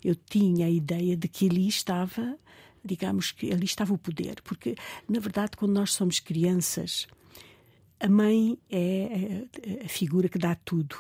Eu 0.03 0.15
tinha 0.15 0.67
a 0.67 0.69
ideia 0.69 1.15
de 1.15 1.27
que 1.27 1.49
ali 1.49 1.67
estava, 1.67 2.38
digamos 2.84 3.32
que 3.32 3.51
ali 3.51 3.65
estava 3.65 3.93
o 3.93 3.97
poder, 3.97 4.41
porque 4.43 4.75
na 5.08 5.19
verdade, 5.19 5.58
quando 5.58 5.73
nós 5.73 5.93
somos 5.93 6.19
crianças, 6.19 7.08
a 7.99 8.08
mãe 8.08 8.58
é 8.69 9.45
a 9.84 9.89
figura 9.89 10.30
que 10.30 10.38
dá 10.38 10.56
tudo 10.56 10.95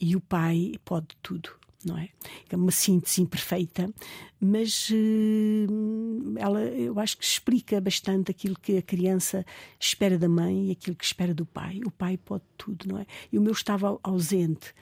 e 0.00 0.16
o 0.16 0.20
pai 0.20 0.74
pode 0.84 1.08
tudo 1.22 1.62
não 1.84 1.98
é? 1.98 2.08
É 2.48 2.56
uma 2.56 2.70
síntese 2.70 3.20
imperfeita, 3.20 3.92
mas 4.40 4.90
uh, 4.90 6.38
ela, 6.38 6.60
eu 6.60 6.98
acho 6.98 7.16
que 7.16 7.24
explica 7.24 7.80
bastante 7.80 8.30
aquilo 8.30 8.56
que 8.58 8.78
a 8.78 8.82
criança 8.82 9.44
espera 9.78 10.18
da 10.18 10.28
mãe 10.28 10.68
e 10.68 10.70
aquilo 10.72 10.96
que 10.96 11.04
espera 11.04 11.34
do 11.34 11.44
pai. 11.44 11.80
O 11.84 11.90
pai 11.90 12.16
pode 12.16 12.44
tudo, 12.56 12.86
não 12.88 12.98
é? 12.98 13.06
E 13.30 13.38
o 13.38 13.42
meu 13.42 13.52
estava 13.52 13.98
ausente. 14.02 14.74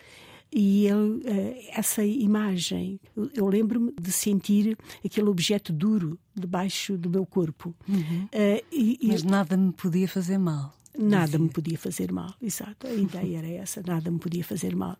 E 0.52 0.86
ele, 0.86 1.18
uh, 1.18 1.56
essa 1.70 2.04
imagem, 2.04 3.00
eu, 3.34 3.46
lembro-me 3.46 3.92
de 4.00 4.10
sentir 4.10 4.76
aquele 5.04 5.28
objeto 5.28 5.72
duro 5.72 6.18
debaixo 6.34 6.98
do 6.98 7.08
meu 7.08 7.24
corpo. 7.24 7.74
Uhum. 7.88 8.24
Uh, 8.24 8.64
e, 8.72 8.98
mas 9.04 9.22
nada 9.22 9.56
me 9.56 9.72
podia 9.72 10.08
fazer 10.08 10.38
mal. 10.38 10.74
Nada 10.98 11.38
me 11.38 11.48
podia 11.48 11.78
fazer 11.78 12.10
mal, 12.10 12.34
exato. 12.42 12.86
A 12.86 12.92
ideia 12.92 13.38
era 13.38 13.48
essa, 13.48 13.80
nada 13.86 14.10
me 14.10 14.18
podia 14.18 14.42
fazer 14.42 14.74
mal. 14.74 14.98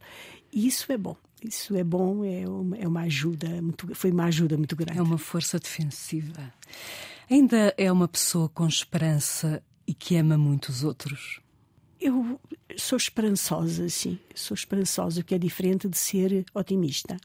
E 0.52 0.66
isso 0.66 0.90
é 0.92 0.96
bom. 0.96 1.16
Isso 1.42 1.74
é 1.74 1.82
bom, 1.82 2.24
é 2.24 2.48
uma, 2.48 2.76
é 2.76 2.86
uma 2.86 3.00
ajuda, 3.02 3.48
muito, 3.60 3.94
foi 3.94 4.10
uma 4.10 4.24
ajuda 4.24 4.56
muito 4.56 4.76
grande. 4.76 4.98
É 4.98 5.02
uma 5.02 5.18
força 5.18 5.58
defensiva. 5.58 6.52
Ainda 7.28 7.74
é 7.76 7.90
uma 7.90 8.06
pessoa 8.06 8.48
com 8.48 8.66
esperança 8.66 9.62
e 9.86 9.94
que 9.94 10.16
ama 10.16 10.38
muito 10.38 10.68
os 10.68 10.84
outros? 10.84 11.40
Eu 12.00 12.40
sou 12.76 12.96
esperançosa, 12.96 13.88
sim. 13.88 14.18
Sou 14.34 14.54
esperançosa, 14.54 15.20
o 15.20 15.24
que 15.24 15.34
é 15.34 15.38
diferente 15.38 15.88
de 15.88 15.98
ser 15.98 16.44
otimista. 16.54 17.16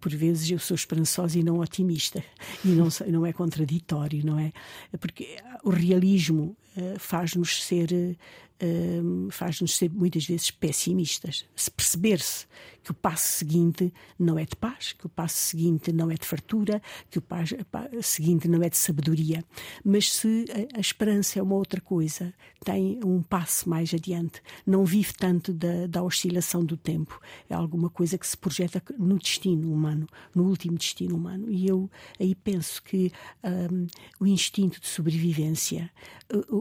Por 0.00 0.14
vezes 0.14 0.50
eu 0.50 0.58
sou 0.58 0.74
esperançosa 0.74 1.38
e 1.38 1.42
não 1.42 1.60
otimista. 1.60 2.22
E 2.64 2.68
não 2.68 2.88
não 3.08 3.24
é 3.24 3.32
contraditório 3.32 4.24
não 4.24 4.38
é? 4.38 4.52
Porque 4.98 5.38
o 5.62 5.70
realismo 5.70 6.56
uh, 6.76 6.98
faz-nos 6.98 7.62
ser 7.62 8.16
uh, 8.64 9.30
faz-nos 9.30 9.76
ser 9.76 9.90
muitas 9.90 10.24
vezes 10.26 10.50
pessimistas 10.50 11.44
se 11.54 11.70
perceber-se 11.70 12.46
que 12.84 12.90
o 12.90 12.94
passo 12.94 13.38
seguinte 13.38 13.92
não 14.18 14.38
é 14.38 14.44
de 14.44 14.54
paz, 14.54 14.92
que 14.92 15.06
o 15.06 15.08
passo 15.08 15.36
seguinte 15.36 15.90
não 15.90 16.10
é 16.10 16.14
de 16.14 16.26
fartura, 16.26 16.82
que 17.10 17.18
o 17.18 17.22
passo 17.22 17.56
seguinte 18.02 18.46
não 18.46 18.62
é 18.62 18.68
de 18.68 18.76
sabedoria. 18.76 19.42
Mas 19.82 20.12
se 20.12 20.44
a, 20.50 20.76
a 20.76 20.80
esperança 20.80 21.38
é 21.38 21.42
uma 21.42 21.54
outra 21.54 21.80
coisa, 21.80 22.32
tem 22.62 23.00
um 23.02 23.22
passo 23.22 23.68
mais 23.68 23.92
adiante, 23.94 24.42
não 24.66 24.84
vive 24.84 25.14
tanto 25.14 25.52
da, 25.52 25.86
da 25.86 26.02
oscilação 26.02 26.62
do 26.62 26.76
tempo, 26.76 27.18
é 27.48 27.54
alguma 27.54 27.88
coisa 27.88 28.18
que 28.18 28.26
se 28.26 28.36
projeta 28.36 28.82
no 28.98 29.18
destino 29.18 29.72
humano, 29.72 30.06
no 30.34 30.44
último 30.44 30.76
destino 30.76 31.16
humano. 31.16 31.50
E 31.50 31.66
eu 31.66 31.90
aí 32.20 32.34
penso 32.34 32.82
que 32.82 33.10
um, 33.42 33.86
o 34.20 34.26
instinto 34.26 34.78
de 34.78 34.88
sobrevivência, 34.88 35.90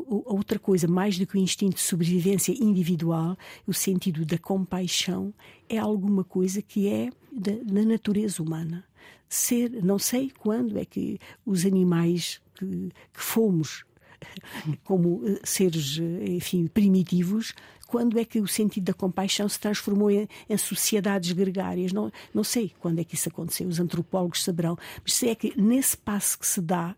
outra 0.08 0.58
coisa 0.58 0.88
mais 0.88 1.18
do 1.18 1.28
que 1.28 1.36
o 1.36 1.40
instinto 1.40 1.76
de 1.76 1.82
sobrevivência 1.94 2.52
individual, 2.52 3.38
o 3.68 3.74
sentido 3.74 4.26
da 4.26 4.38
compaixão, 4.38 5.32
é 5.70 5.78
alguma 5.78 6.24
coisa 6.24 6.62
que 6.62 6.88
é 6.88 7.10
da, 7.32 7.52
da 7.64 7.84
natureza 7.84 8.42
humana. 8.42 8.84
Ser, 9.30 9.70
não 9.84 10.00
sei 10.00 10.32
quando 10.40 10.78
é 10.78 10.86
que 10.86 11.20
os 11.46 11.66
animais 11.66 12.42
que, 12.56 12.92
que 13.14 13.22
fomos 13.22 13.86
como 14.84 15.22
eh, 15.26 15.40
seres, 15.44 16.00
eh, 16.00 16.32
enfim, 16.32 16.68
primitivos, 16.68 17.54
quando 17.88 18.18
é 18.20 18.26
que 18.26 18.40
o 18.40 18.48
sentido 18.48 18.86
da 18.86 18.94
compaixão 18.94 19.48
se 19.48 19.60
transformou 19.60 20.10
em, 20.10 20.28
em, 20.50 20.58
sociedades 20.58 21.32
gregárias? 21.32 21.92
Não, 21.92 22.12
não 22.34 22.44
sei 22.44 22.72
quando 22.80 23.00
é 23.00 23.04
que 23.04 23.14
isso 23.14 23.30
aconteceu, 23.30 23.68
os 23.68 23.80
antropólogos 23.80 24.44
saberão, 24.44 24.78
mas 25.04 25.14
sei 25.14 25.30
é 25.30 25.36
que 25.36 25.60
nesse 25.60 25.96
passo 25.96 26.40
que 26.40 26.48
se 26.48 26.62
dá, 26.62 26.96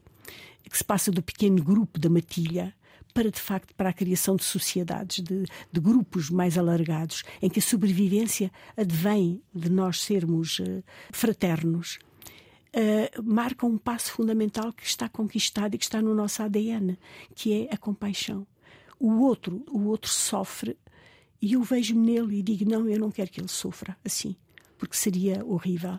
que 0.70 0.78
se 0.78 0.84
passa 0.84 1.12
do 1.12 1.22
pequeno 1.22 1.62
grupo 1.62 2.00
da 2.00 2.10
matilha 2.10 2.74
para, 3.16 3.32
de 3.32 3.40
facto, 3.40 3.74
para 3.76 3.92
a 3.92 3.94
criação 3.94 4.36
de 4.36 4.44
sociedades, 4.44 5.24
de, 5.24 5.46
de 5.72 5.80
grupos 5.80 6.30
mais 6.30 6.58
alargados, 6.58 7.24
em 7.42 7.50
que 7.50 7.60
a 7.60 7.62
sobrevivência 7.62 8.52
advém 8.76 9.42
de 9.54 9.70
nós 9.70 10.02
sermos 10.02 10.60
uh, 10.60 10.84
fraternos. 11.14 11.98
Uh, 12.76 13.24
marca 13.24 13.66
um 13.66 13.78
passo 13.78 14.12
fundamental 14.12 14.74
que 14.74 14.86
está 14.86 15.08
conquistado 15.08 15.76
e 15.76 15.78
que 15.78 15.86
está 15.86 16.02
no 16.02 16.14
nosso 16.14 16.44
ADN, 16.44 16.98
que 17.34 17.54
é 17.54 17.74
a 17.74 17.78
compaixão. 17.78 18.46
O 19.00 19.22
outro, 19.22 19.64
o 19.70 19.86
outro 19.86 20.12
sofre 20.12 20.78
e 21.42 21.54
eu 21.54 21.64
vejo-me 21.64 22.12
nele 22.12 22.40
e 22.40 22.44
digo 22.44 22.70
não, 22.70 22.86
eu 22.90 23.00
não 23.00 23.12
quero 23.12 23.32
que 23.32 23.40
ele 23.40 23.48
sofra 23.48 23.96
assim, 24.04 24.36
porque 24.78 24.98
seria 24.98 25.42
horrível. 25.46 25.98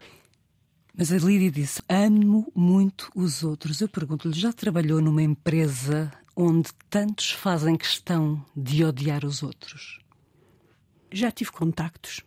Mas 0.94 1.10
a 1.10 1.16
Lídia 1.16 1.50
disse: 1.50 1.80
Amo 1.88 2.52
muito 2.54 3.10
os 3.14 3.42
outros. 3.42 3.80
Eu 3.80 3.88
pergunto-lhe: 3.88 4.38
já 4.38 4.52
trabalhou 4.52 5.00
numa 5.00 5.22
empresa 5.22 6.10
onde 6.36 6.68
tantos 6.90 7.32
fazem 7.32 7.76
questão 7.76 8.44
de 8.54 8.84
odiar 8.84 9.24
os 9.24 9.42
outros? 9.42 10.00
Já 11.10 11.30
tive 11.32 11.50
contactos 11.50 12.20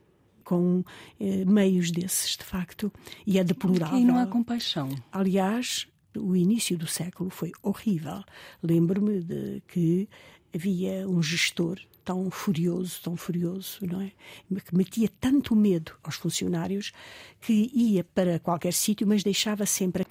com 0.43 0.84
eh, 1.19 1.45
meios 1.45 1.91
desses, 1.91 2.36
de 2.36 2.43
facto, 2.43 2.91
e 3.26 3.38
é 3.38 3.43
deplorável. 3.43 4.00
E 4.00 4.04
não 4.04 4.17
há 4.17 4.26
compaixão. 4.26 4.89
Aliás, 5.12 5.88
o 6.17 6.36
início 6.36 6.76
do 6.76 6.88
século 6.88 7.30
foi 7.30 7.52
horrível. 7.62 8.24
Lembro-me 8.63 9.22
de 9.22 9.62
que 9.67 10.10
havia 10.54 11.08
um 11.08 11.22
gestor 11.22 11.80
tão 12.04 12.32
furioso, 12.32 13.00
tão 13.04 13.15
furioso, 13.15 13.86
não 13.86 14.02
é? 14.02 14.12
Que 14.62 14.76
metia 14.76 15.08
tanto 15.19 15.56
medo 15.56 15.91
aos 16.02 16.15
funcionários 16.15 16.91
que 17.39 17.69
ia 17.72 18.04
para 18.04 18.39
qualquer 18.39 18.74
sítio, 18.74 19.06
mas 19.06 19.22
deixava 19.22 19.67
sempre 19.67 20.04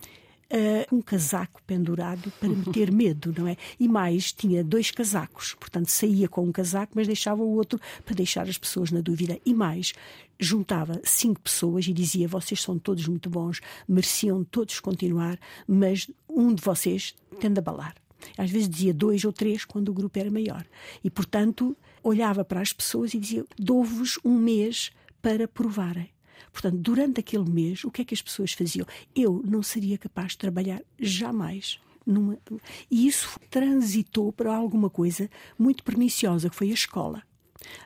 uh, 0.53 0.95
um 0.95 1.01
casaco 1.01 1.63
pendurado 1.67 2.33
para 2.41 2.49
meter 2.49 2.91
medo, 2.91 3.35
não 3.37 3.47
é? 3.47 3.57
E 3.79 3.89
mais, 3.89 4.33
tinha 4.33 4.65
dois 4.65 4.91
casacos, 4.91 5.55
portanto 5.55 5.89
saía 5.89 6.29
com 6.29 6.45
um 6.45 6.53
casaco, 6.53 6.93
mas 6.95 7.07
deixava 7.07 7.43
o 7.43 7.55
outro 7.55 7.81
para 8.05 8.15
deixar 8.15 8.49
as 8.49 8.59
pessoas 8.59 8.91
na 8.91 9.01
dúvida. 9.01 9.39
E 9.45 9.55
mais, 9.55 9.93
juntava 10.39 11.01
cinco 11.05 11.41
pessoas 11.41 11.87
e 11.87 11.93
dizia: 11.93 12.29
Vocês 12.29 12.61
são 12.63 12.79
todos 12.79 13.07
muito 13.07 13.29
bons, 13.29 13.61
mereciam 13.89 14.45
todos 14.45 14.81
continuar, 14.81 15.39
mas 15.67 16.11
um 16.29 16.55
de 16.55 16.63
vocês 16.63 17.15
tende 17.41 17.59
a 17.59 17.63
balar. 17.63 17.95
Às 18.37 18.51
vezes 18.51 18.69
dizia 18.69 18.93
dois 18.93 19.25
ou 19.25 19.33
três 19.33 19.65
quando 19.65 19.91
o 19.91 19.95
grupo 19.95 20.19
era 20.19 20.31
maior. 20.31 20.67
E, 21.05 21.11
portanto, 21.11 21.77
olhava 22.03 22.45
para 22.45 22.61
as 22.61 22.73
pessoas 22.73 23.15
e 23.15 23.19
dizia: 23.19 23.45
Dou-vos 23.57 24.19
um 24.25 24.37
mês 24.37 24.91
para 25.23 25.47
provarem. 25.47 26.11
Portanto, 26.53 26.77
durante 26.77 27.21
aquele 27.21 27.49
mês, 27.49 27.85
o 27.85 27.91
que 27.91 28.03
é 28.03 28.05
que 28.05 28.15
as 28.15 28.23
pessoas 28.23 28.53
faziam? 28.53 28.87
Eu 29.15 29.43
não 29.45 29.63
seria 29.63 29.99
capaz 29.99 30.33
de 30.33 30.39
trabalhar 30.39 30.83
jamais. 30.99 31.79
Numa... 32.07 32.39
E 32.91 33.07
isso 33.07 33.39
transitou 33.51 34.33
para 34.33 34.55
alguma 34.55 34.89
coisa 34.89 35.29
muito 35.59 35.85
perniciosa, 35.85 36.49
que 36.49 36.57
foi 36.57 36.71
a 36.71 36.75
escola. 36.75 37.23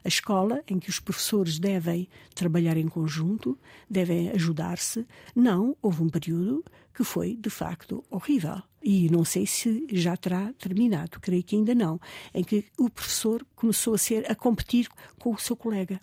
A 0.05 0.09
escola 0.09 0.63
em 0.69 0.79
que 0.79 0.91
os 0.91 1.01
professores 1.01 1.59
devem 1.59 2.09
trabalhar 2.35 2.77
em 2.77 2.89
conjunto, 2.89 3.59
devem 3.89 4.31
ajudar-se. 4.31 5.07
Não, 5.35 5.77
houve 5.81 6.03
um 6.03 6.09
período 6.09 6.65
que 6.95 7.05
foi, 7.05 7.37
de 7.37 7.51
facto, 7.51 8.05
horrível. 8.11 8.63
E 8.83 9.09
não 9.11 9.25
sei 9.25 9.47
se 9.47 9.87
já 9.93 10.17
terá 10.17 10.53
terminado, 10.55 11.21
creio 11.21 11.43
que 11.43 11.57
ainda 11.57 11.75
não, 11.75 12.01
em 12.35 12.43
que 12.43 12.65
o 12.79 12.91
professor 12.91 13.47
começou 13.55 13.95
a 13.95 13.99
ser 13.99 14.31
a 14.31 14.35
competir 14.35 14.89
com 15.19 15.33
o 15.33 15.39
seu 15.39 15.57
colega 15.57 16.01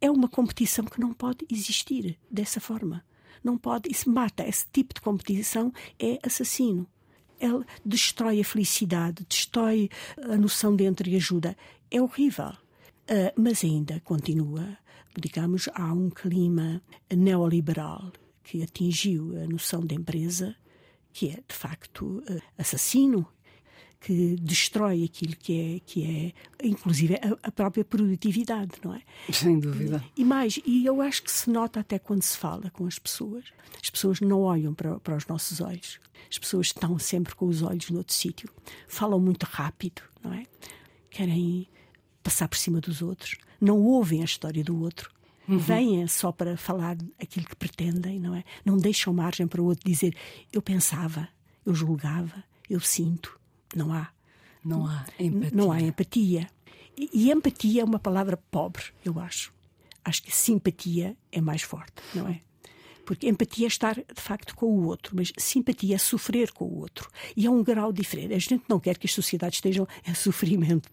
é 0.00 0.10
uma 0.10 0.28
competição 0.28 0.84
que 0.84 1.00
não 1.00 1.12
pode 1.12 1.46
existir 1.50 2.18
dessa 2.30 2.60
forma. 2.60 3.04
Não 3.42 3.56
pode, 3.56 3.90
isso 3.90 4.10
mata. 4.10 4.46
Esse 4.46 4.66
tipo 4.72 4.94
de 4.94 5.00
competição 5.00 5.72
é 5.98 6.18
assassino. 6.22 6.86
Ele 7.38 7.64
destrói 7.84 8.40
a 8.40 8.44
felicidade, 8.44 9.24
destrói 9.28 9.88
a 10.22 10.36
noção 10.36 10.76
de 10.76 10.84
entreajuda. 10.84 11.56
É 11.90 12.00
horrível. 12.00 12.52
Uh, 13.10 13.32
mas 13.34 13.64
ainda 13.64 13.98
continua, 14.00 14.76
digamos, 15.18 15.68
há 15.74 15.92
um 15.92 16.10
clima 16.10 16.82
neoliberal 17.12 18.12
que 18.44 18.62
atingiu 18.62 19.36
a 19.42 19.46
noção 19.46 19.80
de 19.80 19.94
empresa, 19.94 20.54
que 21.12 21.30
é, 21.30 21.42
de 21.46 21.54
facto, 21.54 22.22
uh, 22.30 22.42
assassino 22.56 23.26
que 24.00 24.34
destrói 24.36 25.04
aquilo 25.04 25.36
que 25.36 25.60
é, 25.76 25.80
que 25.80 26.34
é 26.58 26.66
inclusive, 26.66 27.16
a, 27.16 27.48
a, 27.48 27.52
própria 27.52 27.84
produtividade, 27.84 28.72
não 28.82 28.94
é? 28.94 29.02
Sem 29.30 29.60
dúvida. 29.60 30.02
E, 30.16 30.22
e, 30.22 30.24
mais, 30.24 30.58
e 30.64 30.86
eu 30.86 31.02
acho 31.02 31.22
que 31.22 31.30
se 31.30 31.50
nota 31.50 31.80
até 31.80 31.98
quando 31.98 32.22
se 32.22 32.36
fala 32.36 32.70
com 32.70 32.86
as 32.86 32.98
pessoas. 32.98 33.44
As 33.80 33.90
pessoas 33.90 34.20
não 34.20 34.40
olham 34.40 34.72
para, 34.72 34.98
para 35.00 35.16
os 35.16 35.26
nossos 35.26 35.60
olhos. 35.60 36.00
As 36.30 36.38
pessoas 36.38 36.68
estão 36.68 36.98
sempre 36.98 37.34
com 37.34 37.46
os 37.46 37.62
olhos 37.62 37.90
noutro 37.90 38.14
sítio. 38.14 38.48
Falam 38.88 39.20
muito 39.20 39.44
rápido, 39.44 40.00
não 40.24 40.32
é? 40.32 40.44
Querem 41.10 41.68
passar 42.22 42.48
por 42.48 42.56
cima 42.56 42.80
dos 42.80 43.02
outros. 43.02 43.36
Não 43.60 43.78
ouvem 43.80 44.22
a 44.22 44.24
história 44.24 44.64
do 44.64 44.80
outro. 44.80 45.10
Uhum. 45.46 45.58
Vêm 45.58 46.06
só 46.06 46.32
para 46.32 46.56
falar 46.56 46.96
aquilo 47.20 47.44
que 47.44 47.56
pretendem, 47.56 48.18
não 48.18 48.34
é? 48.34 48.44
Não 48.64 48.78
deixam 48.78 49.12
margem 49.12 49.46
para 49.46 49.60
o 49.60 49.66
outro 49.66 49.84
dizer 49.84 50.16
eu 50.52 50.62
pensava, 50.62 51.28
eu 51.66 51.74
julgava, 51.74 52.44
eu 52.68 52.80
sinto 52.80 53.39
Não 53.74 53.92
há. 53.92 54.08
Não 54.64 54.86
há 54.86 55.04
empatia. 55.18 55.50
Não 55.56 55.72
há 55.72 55.80
empatia. 55.80 56.48
E, 56.96 57.10
e 57.12 57.30
empatia 57.30 57.82
é 57.82 57.84
uma 57.84 57.98
palavra 57.98 58.36
pobre, 58.50 58.84
eu 59.04 59.18
acho. 59.18 59.52
Acho 60.04 60.22
que 60.22 60.34
simpatia 60.34 61.16
é 61.30 61.40
mais 61.40 61.62
forte, 61.62 62.02
não 62.14 62.28
é? 62.28 62.40
Porque 63.04 63.28
empatia 63.28 63.66
é 63.66 63.68
estar, 63.68 63.94
de 63.94 64.20
facto, 64.20 64.54
com 64.54 64.66
o 64.66 64.84
outro, 64.84 65.16
mas 65.16 65.32
simpatia 65.36 65.96
é 65.96 65.98
sofrer 65.98 66.52
com 66.52 66.64
o 66.64 66.78
outro. 66.78 67.10
E 67.36 67.46
é 67.46 67.50
um 67.50 67.62
grau 67.62 67.92
diferente. 67.92 68.34
A 68.34 68.38
gente 68.38 68.62
não 68.68 68.78
quer 68.78 68.96
que 68.96 69.06
as 69.06 69.12
sociedades 69.12 69.56
estejam 69.56 69.86
em 70.06 70.14
sofrimento 70.14 70.88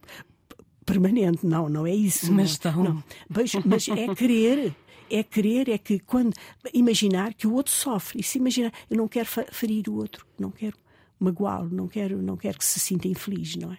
permanente. 0.84 1.46
Não, 1.46 1.68
não 1.68 1.86
é 1.86 1.94
isso. 1.94 2.32
Mas 2.32 2.50
estão. 2.50 2.82
Não. 2.82 3.04
Mas, 3.28 3.52
mas 3.64 3.88
é 3.88 4.14
querer. 4.14 4.74
É 5.10 5.22
querer, 5.22 5.68
é 5.68 5.78
que 5.78 5.98
quando. 6.00 6.34
Imaginar 6.74 7.34
que 7.34 7.46
o 7.46 7.54
outro 7.54 7.72
sofre. 7.72 8.20
E 8.20 8.22
se 8.22 8.38
imaginar, 8.38 8.72
eu 8.90 8.96
não 8.96 9.06
quero 9.06 9.28
ferir 9.52 9.88
o 9.88 9.94
outro, 9.94 10.26
não 10.38 10.50
quero 10.50 10.76
magoá-lo, 11.18 11.70
não 11.70 11.88
quero, 11.88 12.20
não 12.22 12.36
quero 12.36 12.58
que 12.58 12.64
se 12.64 12.78
sinta 12.80 13.08
infeliz, 13.08 13.56
não 13.56 13.72
é? 13.72 13.78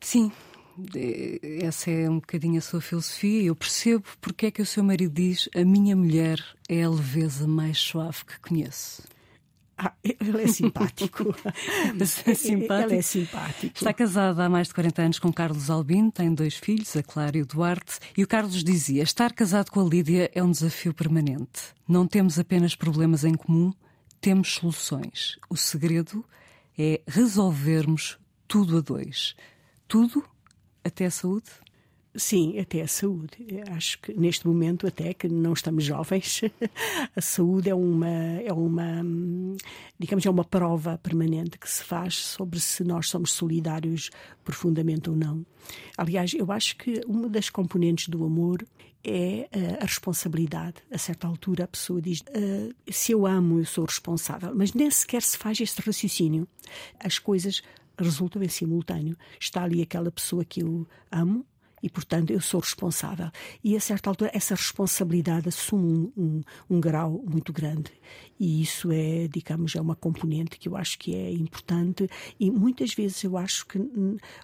Sim, 0.00 0.30
essa 1.62 1.90
é 1.90 2.08
um 2.08 2.16
bocadinho 2.16 2.58
a 2.58 2.60
sua 2.60 2.80
filosofia. 2.80 3.44
Eu 3.44 3.56
percebo 3.56 4.04
porque 4.20 4.46
é 4.46 4.50
que 4.50 4.62
o 4.62 4.66
seu 4.66 4.84
marido 4.84 5.12
diz: 5.12 5.48
a 5.54 5.64
minha 5.64 5.96
mulher 5.96 6.42
é 6.68 6.82
a 6.82 6.90
leveza 6.90 7.46
mais 7.46 7.78
suave 7.78 8.24
que 8.24 8.38
conheço. 8.40 9.02
Ah, 9.78 9.92
ele 10.02 10.42
é 10.42 10.46
simpático. 10.46 11.34
é 12.26 12.34
simpático. 12.34 12.90
Ele 12.90 12.96
é 12.96 13.02
simpático. 13.02 13.72
Está 13.76 13.92
casada 13.92 14.44
há 14.44 14.48
mais 14.48 14.68
de 14.68 14.74
40 14.74 15.02
anos 15.02 15.18
com 15.18 15.30
Carlos 15.30 15.68
Albino, 15.68 16.10
tem 16.10 16.32
dois 16.32 16.54
filhos, 16.54 16.96
a 16.96 17.02
Clara 17.02 17.36
e 17.36 17.42
o 17.42 17.46
Duarte. 17.46 17.98
E 18.16 18.22
o 18.22 18.26
Carlos 18.26 18.64
dizia: 18.64 19.02
estar 19.02 19.32
casado 19.32 19.70
com 19.70 19.80
a 19.80 19.88
Lídia 19.88 20.30
é 20.34 20.42
um 20.42 20.50
desafio 20.50 20.94
permanente. 20.94 21.74
Não 21.86 22.06
temos 22.06 22.38
apenas 22.38 22.74
problemas 22.74 23.22
em 23.24 23.34
comum, 23.34 23.72
temos 24.20 24.54
soluções. 24.54 25.38
O 25.50 25.56
segredo 25.56 26.24
é 26.78 27.00
resolvermos 27.06 28.18
tudo 28.46 28.78
a 28.78 28.80
dois. 28.80 29.34
Tudo 29.88 30.24
até 30.84 31.06
a 31.06 31.10
saúde? 31.10 31.50
Sim, 32.16 32.58
até 32.58 32.80
a 32.80 32.88
saúde. 32.88 33.46
Acho 33.70 33.98
que 34.00 34.14
neste 34.14 34.46
momento, 34.46 34.86
até 34.86 35.12
que 35.12 35.28
não 35.28 35.52
estamos 35.52 35.84
jovens, 35.84 36.40
a 37.14 37.20
saúde 37.20 37.68
é 37.68 37.74
uma, 37.74 38.08
é 38.08 38.52
uma, 38.52 39.04
digamos, 39.98 40.24
é 40.24 40.30
uma 40.30 40.44
prova 40.44 40.98
permanente 40.98 41.58
que 41.58 41.70
se 41.70 41.84
faz 41.84 42.16
sobre 42.16 42.58
se 42.58 42.82
nós 42.82 43.08
somos 43.08 43.32
solidários 43.32 44.10
profundamente 44.42 45.10
ou 45.10 45.16
não. 45.16 45.44
Aliás, 45.96 46.32
eu 46.32 46.50
acho 46.50 46.76
que 46.76 47.02
uma 47.06 47.28
das 47.28 47.50
componentes 47.50 48.08
do 48.08 48.24
amor 48.24 48.64
é 49.04 49.48
a 49.80 49.84
responsabilidade. 49.84 50.76
A 50.90 50.98
certa 50.98 51.26
altura, 51.26 51.64
a 51.64 51.68
pessoa 51.68 52.00
diz: 52.00 52.20
uh, 52.20 52.74
se 52.90 53.12
eu 53.12 53.26
amo, 53.26 53.58
eu 53.58 53.64
sou 53.66 53.84
responsável. 53.84 54.52
Mas 54.54 54.72
nem 54.72 54.90
sequer 54.90 55.22
se 55.22 55.36
faz 55.36 55.60
este 55.60 55.82
raciocínio. 55.82 56.48
As 56.98 57.18
coisas 57.18 57.62
resultam 57.98 58.42
em 58.42 58.48
simultâneo. 58.48 59.16
Está 59.38 59.64
ali 59.64 59.82
aquela 59.82 60.10
pessoa 60.10 60.44
que 60.44 60.62
eu 60.62 60.86
amo 61.10 61.44
e, 61.86 61.88
portanto, 61.88 62.32
eu 62.32 62.40
sou 62.40 62.58
responsável. 62.58 63.30
E, 63.62 63.76
a 63.76 63.80
certa 63.80 64.10
altura, 64.10 64.32
essa 64.34 64.56
responsabilidade 64.56 65.48
assume 65.48 65.86
um, 65.86 66.12
um, 66.16 66.42
um, 66.68 66.80
grau 66.80 67.24
muito 67.24 67.52
grande. 67.52 67.92
E 68.40 68.60
isso 68.60 68.90
é, 68.90 69.28
digamos, 69.28 69.76
é 69.76 69.80
uma 69.80 69.94
componente 69.94 70.58
que 70.58 70.68
eu 70.68 70.76
acho 70.76 70.98
que 70.98 71.14
é 71.14 71.30
importante. 71.30 72.10
E 72.40 72.50
muitas 72.50 72.92
vezes 72.92 73.22
eu 73.22 73.38
acho 73.38 73.64
que 73.66 73.80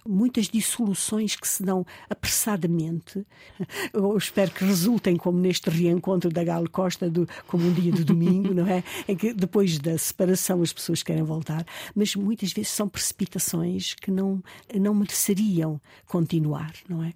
muitas 0.07 0.47
dissoluções 0.47 1.35
que 1.35 1.45
se 1.45 1.63
dão 1.63 1.85
apressadamente, 2.09 3.27
eu 3.91 4.15
espero 4.15 4.49
que 4.51 4.63
resultem 4.63 5.17
como 5.17 5.37
neste 5.37 5.69
reencontro 5.69 6.31
da 6.31 6.45
Gal 6.45 6.63
Costa, 6.69 7.09
do, 7.09 7.27
como 7.45 7.67
um 7.67 7.73
dia 7.73 7.91
de 7.91 8.05
domingo, 8.05 8.53
não 8.53 8.65
é? 8.65 8.85
Em 9.05 9.17
que 9.19 9.33
depois 9.33 9.77
da 9.79 9.97
separação 9.97 10.61
as 10.61 10.71
pessoas 10.71 11.03
querem 11.03 11.23
voltar, 11.23 11.65
mas 11.93 12.15
muitas 12.15 12.53
vezes 12.53 12.71
são 12.71 12.87
precipitações 12.87 13.95
que 13.95 14.09
não, 14.09 14.41
não 14.73 14.93
mereceriam 14.93 15.81
continuar, 16.07 16.71
não 16.87 17.03
é? 17.03 17.11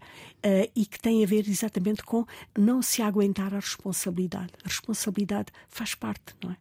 Uh, 0.45 0.71
e 0.75 0.85
que 0.85 0.99
tem 0.99 1.23
a 1.23 1.27
ver 1.27 1.47
exatamente 1.47 2.03
com 2.03 2.25
não 2.57 2.81
se 2.81 3.01
aguentar 3.01 3.53
a 3.53 3.59
responsabilidade. 3.59 4.53
A 4.63 4.67
responsabilidade 4.67 5.51
faz 5.67 5.95
parte, 5.95 6.35
não 6.43 6.51
é? 6.51 6.57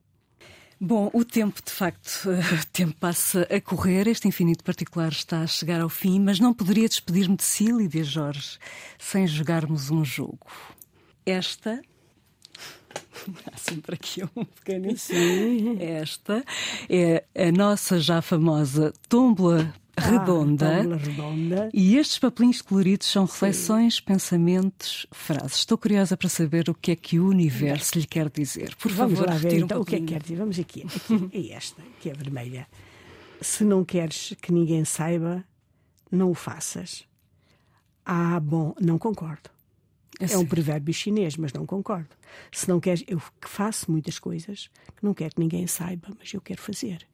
Bom, 0.79 1.11
o 1.15 1.25
tempo, 1.25 1.63
de 1.65 1.73
facto, 1.73 2.29
o 2.29 2.67
tempo 2.71 2.95
passa 3.01 3.49
a 3.51 3.61
correr. 3.61 4.07
Este 4.07 4.29
infinito 4.29 4.63
particular 4.63 5.11
está 5.11 5.41
a 5.41 5.47
chegar 5.47 5.81
ao 5.81 5.89
fim, 5.89 6.21
mas 6.21 6.39
não 6.39 6.53
poderia 6.53 6.87
despedir-me 6.87 7.37
de 7.37 7.45
si, 7.45 7.73
Lídia 7.73 8.05
Jorge, 8.05 8.59
sem 8.99 9.27
jogarmos 9.27 9.91
um 9.91 10.05
jogo. 10.05 10.47
Esta. 11.25 11.81
Há 13.51 13.57
sempre 13.57 13.95
aqui 13.95 14.23
um 14.37 14.45
pequeno. 14.45 14.97
Sim. 14.99 15.79
Esta 15.81 16.45
é 16.91 17.25
a 17.35 17.51
nossa 17.51 17.99
já 17.99 18.21
famosa 18.21 18.93
tómbola 19.09 19.75
redonda. 19.97 20.81
Ah, 20.81 20.97
redonda. 20.97 21.71
E 21.73 21.97
estes 21.97 22.19
papelinhos 22.19 22.63
coloridos 22.63 23.07
são 23.07 23.25
reflexões, 23.25 23.97
Sim. 23.97 24.03
pensamentos, 24.05 25.07
frases. 25.11 25.59
Estou 25.59 25.79
curiosa 25.79 26.17
para 26.17 26.29
saber 26.29 26.69
o 26.69 26.75
que 26.75 26.93
é 26.93 26.97
que 26.97 27.19
o 27.19 27.29
universo 27.29 27.99
lhe 27.99 28.07
quer 28.07 28.31
dizer. 28.31 28.75
Por 28.77 28.93
Vamos 28.93 29.19
favor, 29.19 29.33
lá 29.33 29.39
ver 29.39 29.55
então, 29.55 29.79
um 29.79 29.83
o 29.83 29.85
que 29.85 29.97
é 29.97 30.01
que 30.01 30.07
quer 30.07 30.23
dizer. 30.23 30.37
Vamos 30.37 30.59
aqui. 30.59 30.83
aqui. 30.83 31.31
é 31.53 31.57
esta, 31.57 31.83
que 32.01 32.11
é 32.11 32.13
vermelha. 32.13 32.67
Se 33.41 33.65
não 33.65 33.85
queres 33.85 34.35
que 34.41 34.53
ninguém 34.53 34.85
saiba, 34.85 35.45
não 36.11 36.31
o 36.31 36.35
faças. 36.35 37.05
Ah, 38.05 38.39
bom, 38.41 38.75
não 38.81 38.99
concordo. 38.99 39.51
É, 40.21 40.33
é 40.33 40.39
um 40.39 40.47
provérbio 40.47 40.95
chinês, 40.95 41.37
mas 41.37 41.53
não 41.53 41.67
concordo. 41.67 42.09
Se 42.51 42.69
não 42.69 42.81
queres, 42.81 43.05
eu 43.07 43.21
faço 43.43 43.91
muitas 43.91 44.19
coisas 44.19 44.71
que 44.97 45.05
não 45.05 45.13
quero 45.13 45.35
que 45.35 45.41
ninguém 45.41 45.67
saiba, 45.67 46.09
mas 46.19 46.33
eu 46.33 46.41
quero 46.41 46.61
fazer. 46.61 47.07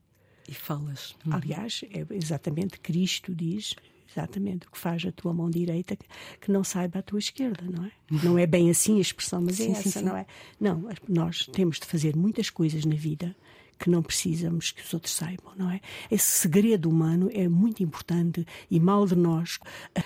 E 0.48 0.55
falas. 0.55 1.14
Uhum. 1.24 1.35
Aliás, 1.35 1.83
é 1.90 2.07
exatamente 2.14 2.78
Cristo 2.81 3.35
diz 3.35 3.74
exatamente 4.12 4.66
o 4.66 4.70
que 4.70 4.78
faz 4.78 5.05
a 5.07 5.12
tua 5.12 5.33
mão 5.33 5.50
direita 5.50 5.96
que 6.40 6.50
não 6.50 6.62
saiba 6.62 6.98
a 6.98 7.02
tua 7.02 7.18
esquerda, 7.18 7.64
não 7.64 7.85
é? 7.85 7.92
Não 8.11 8.38
é 8.38 8.46
bem 8.46 8.70
assim 8.70 8.98
a 8.98 9.00
expressão, 9.00 9.40
mas 9.40 9.59
é 9.59 9.64
sim, 9.64 9.68
é 9.70 9.72
essa, 9.72 9.83
sim, 9.83 9.90
sim. 9.90 10.05
não 10.05 10.16
é? 10.16 10.26
Não, 10.61 10.88
nós 11.09 11.46
temos 11.46 11.78
de 11.78 11.87
fazer 11.87 12.14
muitas 12.14 12.50
coisas 12.50 12.85
na 12.85 12.94
vida 12.94 13.35
que 13.78 13.90
não 13.90 14.02
precisamos 14.02 14.70
que 14.70 14.81
os 14.83 14.94
outros 14.94 15.12
saibam, 15.12 15.52
não 15.57 15.70
é? 15.70 15.81
Esse 16.11 16.38
segredo 16.38 16.88
humano 16.88 17.28
é 17.33 17.48
muito 17.48 17.83
importante 17.83 18.46
e 18.70 18.78
mal 18.78 19.07
de 19.07 19.16
nós 19.16 19.59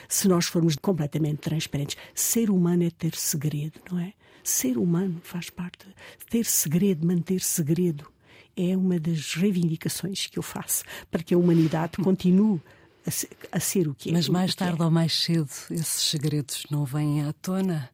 se 0.08 0.28
nós 0.28 0.46
formos 0.46 0.76
completamente 0.76 1.38
transparentes. 1.38 1.96
Ser 2.14 2.48
humano 2.48 2.84
é 2.84 2.90
ter 2.90 3.14
segredo, 3.14 3.78
não 3.90 3.98
é? 3.98 4.14
Ser 4.42 4.78
humano 4.78 5.20
faz 5.22 5.50
parte. 5.50 5.86
Ter 6.30 6.46
segredo, 6.46 7.06
manter 7.06 7.40
segredo 7.40 8.10
é 8.56 8.76
uma 8.76 8.98
das 8.98 9.34
reivindicações 9.34 10.26
que 10.26 10.38
eu 10.38 10.42
faço 10.42 10.84
para 11.10 11.22
que 11.22 11.34
a 11.34 11.38
humanidade 11.38 11.98
continue 12.02 12.60
a 13.06 13.10
ser, 13.10 13.28
a 13.52 13.60
ser 13.60 13.88
o 13.88 13.94
que 13.94 14.10
é. 14.10 14.12
Mas 14.12 14.28
mais 14.28 14.52
é. 14.52 14.54
tarde 14.54 14.80
é. 14.80 14.84
ou 14.84 14.90
mais 14.90 15.12
cedo 15.12 15.50
esses 15.70 16.02
segredos 16.10 16.64
não 16.70 16.84
vêm 16.84 17.22
à 17.22 17.32
tona? 17.34 17.90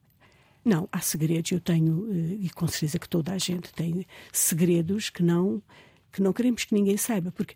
Não, 0.65 0.89
há 0.93 1.01
segredos, 1.01 1.51
eu 1.51 1.61
tenho, 1.61 2.09
eh, 2.13 2.37
e 2.41 2.51
com 2.51 2.69
certeza 2.69 2.99
que 2.99 3.09
toda 3.09 3.33
a 3.33 3.39
gente 3.39 3.73
tem 3.73 4.07
segredos 4.33 5.11
que 5.11 5.23
não 5.23 5.61
que 6.13 6.23
não 6.23 6.33
queremos 6.33 6.65
que 6.65 6.75
ninguém 6.75 6.97
saiba, 6.97 7.33
porque 7.33 7.55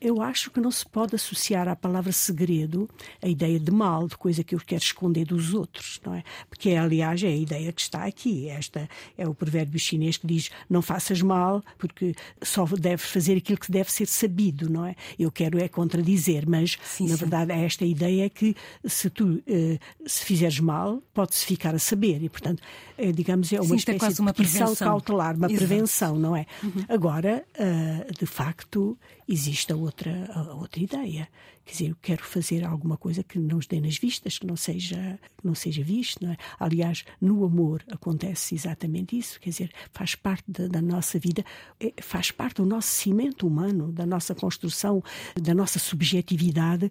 eu 0.00 0.22
acho 0.22 0.50
que 0.50 0.60
não 0.60 0.70
se 0.70 0.86
pode 0.86 1.14
associar 1.14 1.68
à 1.68 1.76
palavra 1.76 2.10
segredo 2.10 2.88
a 3.22 3.28
ideia 3.28 3.60
de 3.60 3.70
mal, 3.70 4.08
de 4.08 4.16
coisa 4.16 4.42
que 4.42 4.54
eu 4.54 4.60
quero 4.60 4.82
esconder 4.82 5.26
dos 5.26 5.52
outros, 5.52 6.00
não 6.04 6.14
é? 6.14 6.24
Porque, 6.48 6.70
aliás, 6.70 7.22
é 7.22 7.28
a 7.28 7.36
ideia 7.36 7.72
que 7.72 7.80
está 7.80 8.04
aqui. 8.04 8.48
Esta 8.48 8.88
é 9.16 9.28
o 9.28 9.34
provérbio 9.34 9.78
chinês 9.78 10.16
que 10.16 10.26
diz: 10.26 10.50
não 10.68 10.80
faças 10.80 11.20
mal, 11.20 11.62
porque 11.76 12.14
só 12.42 12.64
deve 12.64 13.02
fazer 13.02 13.36
aquilo 13.36 13.58
que 13.58 13.70
deve 13.70 13.92
ser 13.92 14.06
sabido, 14.06 14.70
não 14.70 14.86
é? 14.86 14.94
Eu 15.18 15.30
quero 15.30 15.58
é 15.58 15.68
contradizer, 15.68 16.48
mas 16.48 16.78
sim, 16.82 17.04
na 17.08 17.14
sim. 17.14 17.20
verdade 17.20 17.52
é 17.52 17.64
esta 17.64 17.84
ideia 17.84 18.30
que 18.30 18.56
se 18.86 19.10
tu 19.10 19.42
eh, 19.46 19.78
se 20.06 20.24
fizeres 20.24 20.60
mal, 20.60 21.02
pode-se 21.12 21.44
ficar 21.44 21.74
a 21.74 21.78
saber 21.78 22.22
e, 22.22 22.28
portanto, 22.28 22.62
é, 22.96 23.12
digamos, 23.12 23.52
é 23.52 23.60
uma 23.60 23.68
sim, 23.68 23.76
espécie 23.76 24.06
é 24.06 24.08
de 24.12 24.20
uma 24.20 24.32
prevenção 24.32 24.74
cautelar, 24.74 25.36
uma 25.36 25.46
Exato. 25.46 25.66
prevenção, 25.66 26.18
não 26.18 26.34
é? 26.34 26.46
Uhum. 26.62 26.84
Agora. 26.88 27.44
Uh, 27.58 27.97
de 28.18 28.26
facto, 28.26 28.98
existe 29.28 29.72
outra, 29.72 30.30
outra 30.54 30.80
ideia. 30.80 31.28
Quer 31.64 31.72
dizer, 31.72 31.90
eu 31.90 31.96
quero 32.00 32.24
fazer 32.24 32.64
alguma 32.64 32.96
coisa 32.96 33.22
que 33.22 33.38
não 33.38 33.58
os 33.58 33.66
dê 33.66 33.80
nas 33.80 33.98
vistas, 33.98 34.38
que 34.38 34.46
não 34.46 34.56
seja, 34.56 35.18
não 35.44 35.54
seja 35.54 35.82
visto. 35.82 36.24
Não 36.24 36.32
é? 36.32 36.36
Aliás, 36.58 37.04
no 37.20 37.44
amor 37.44 37.84
acontece 37.90 38.54
exatamente 38.54 39.18
isso. 39.18 39.38
Quer 39.38 39.50
dizer, 39.50 39.72
faz 39.92 40.14
parte 40.14 40.44
da, 40.50 40.66
da 40.66 40.82
nossa 40.82 41.18
vida, 41.18 41.44
é, 41.78 41.92
faz 42.00 42.30
parte 42.30 42.56
do 42.56 42.66
nosso 42.66 42.88
cimento 42.88 43.46
humano, 43.46 43.92
da 43.92 44.06
nossa 44.06 44.34
construção, 44.34 45.02
da 45.40 45.54
nossa 45.54 45.78
subjetividade. 45.78 46.90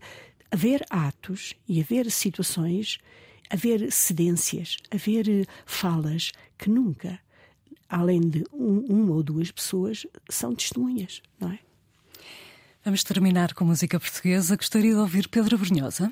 Haver 0.51 0.86
atos 0.89 1.53
e 1.67 1.82
haver 1.82 2.09
situações, 2.11 2.99
haver 3.49 3.91
cedências, 3.91 4.77
haver 4.91 5.27
eh, 5.27 5.45
falas 5.65 6.32
que 6.57 6.69
nunca 6.69 7.19
além 7.89 8.21
de 8.21 8.43
um, 8.53 8.79
uma 8.88 9.15
ou 9.15 9.23
duas 9.23 9.51
pessoas, 9.51 10.05
são 10.29 10.53
testemunhas, 10.53 11.21
não 11.39 11.51
é? 11.51 11.59
Vamos 12.83 13.03
terminar 13.03 13.53
com 13.53 13.65
música 13.65 13.99
portuguesa. 13.99 14.55
Gostaria 14.55 14.93
de 14.93 14.99
ouvir 14.99 15.27
Pedro 15.27 15.57
Brunhosa. 15.57 16.11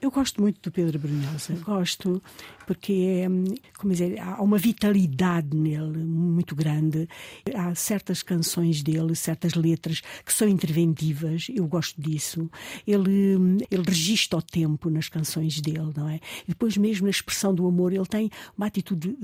Eu 0.00 0.10
gosto 0.10 0.40
muito 0.40 0.60
do 0.60 0.70
Pedro 0.70 0.98
Brunhosa, 0.98 1.54
gosto 1.64 2.22
porque 2.66 2.92
é, 2.92 3.26
como 3.78 3.92
dizer, 3.92 4.20
há 4.20 4.42
uma 4.42 4.58
vitalidade 4.58 5.56
nele 5.56 6.04
muito 6.04 6.54
grande. 6.54 7.08
Há 7.54 7.74
certas 7.74 8.22
canções 8.22 8.82
dele, 8.82 9.16
certas 9.16 9.54
letras 9.54 10.02
que 10.24 10.32
são 10.32 10.46
interventivas, 10.46 11.46
eu 11.48 11.66
gosto 11.66 12.00
disso. 12.00 12.50
Ele, 12.86 13.64
ele 13.70 13.82
registra 13.82 14.38
o 14.38 14.42
tempo 14.42 14.90
nas 14.90 15.08
canções 15.08 15.60
dele, 15.60 15.92
não 15.96 16.08
é? 16.08 16.16
E 16.44 16.48
depois, 16.48 16.76
mesmo 16.76 17.06
na 17.06 17.10
expressão 17.10 17.54
do 17.54 17.66
amor, 17.66 17.90
ele 17.92 18.06
tem 18.06 18.30
uma 18.58 18.66
atitude 18.66 19.16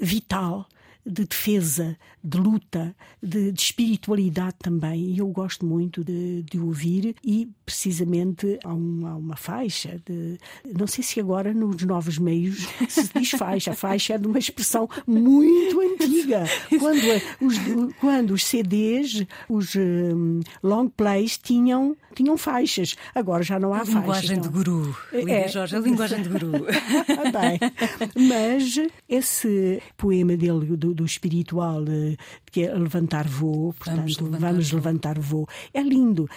vital 0.00 0.68
de 1.04 1.24
defesa, 1.24 1.96
de 2.22 2.38
luta, 2.38 2.94
de, 3.22 3.52
de 3.52 3.60
espiritualidade 3.60 4.56
também. 4.58 5.10
E 5.10 5.18
eu 5.18 5.28
gosto 5.28 5.64
muito 5.64 6.04
de, 6.04 6.42
de 6.42 6.58
ouvir. 6.58 7.14
E 7.24 7.48
precisamente 7.64 8.58
há, 8.64 8.74
um, 8.74 9.06
há, 9.06 9.16
uma 9.16 9.36
faixa 9.36 10.00
de. 10.04 10.38
Não 10.78 10.86
sei 10.86 11.02
se 11.02 11.20
agora 11.20 11.52
nos 11.52 11.82
novos 11.82 12.18
meios 12.18 12.66
se 12.88 13.10
diz 13.14 13.30
faixa. 13.30 13.72
A 13.72 13.74
faixa 13.74 14.14
é 14.14 14.18
de 14.18 14.26
uma 14.26 14.38
expressão 14.38 14.88
muito 15.06 15.80
antiga. 15.80 16.44
Quando 16.78 17.00
os, 17.40 17.94
quando 18.00 18.30
os 18.32 18.44
CDs, 18.44 19.24
os 19.48 19.74
um, 19.74 20.40
long 20.62 20.88
plays 20.88 21.38
tinham, 21.38 21.96
tinham 22.14 22.36
faixas. 22.36 22.96
Agora 23.14 23.42
já 23.42 23.58
não 23.58 23.72
há 23.72 23.78
a 23.78 23.86
faixas. 23.86 24.00
Linguagem 24.00 24.36
não. 24.36 24.42
de 24.42 24.48
guru. 24.48 24.96
Lídia 25.12 25.32
é. 25.32 25.48
Jorge, 25.48 25.76
a 25.76 25.80
linguagem 25.80 26.22
de 26.22 26.28
guru. 26.28 26.50
Bem, 27.32 28.28
mas 28.28 28.78
esse 29.08 29.82
poema 29.96 30.36
dele, 30.36 30.76
do, 30.76 30.89
do 30.94 31.04
espiritual, 31.04 31.84
eh, 31.88 32.16
que 32.50 32.64
é 32.64 32.74
levantar 32.74 33.26
voo, 33.26 33.72
portanto, 33.72 33.96
vamos 33.96 34.18
levantar, 34.18 34.50
vamos 34.50 34.72
levantar 34.72 35.18
voo. 35.18 35.48
É 35.72 35.82
lindo. 35.82 36.28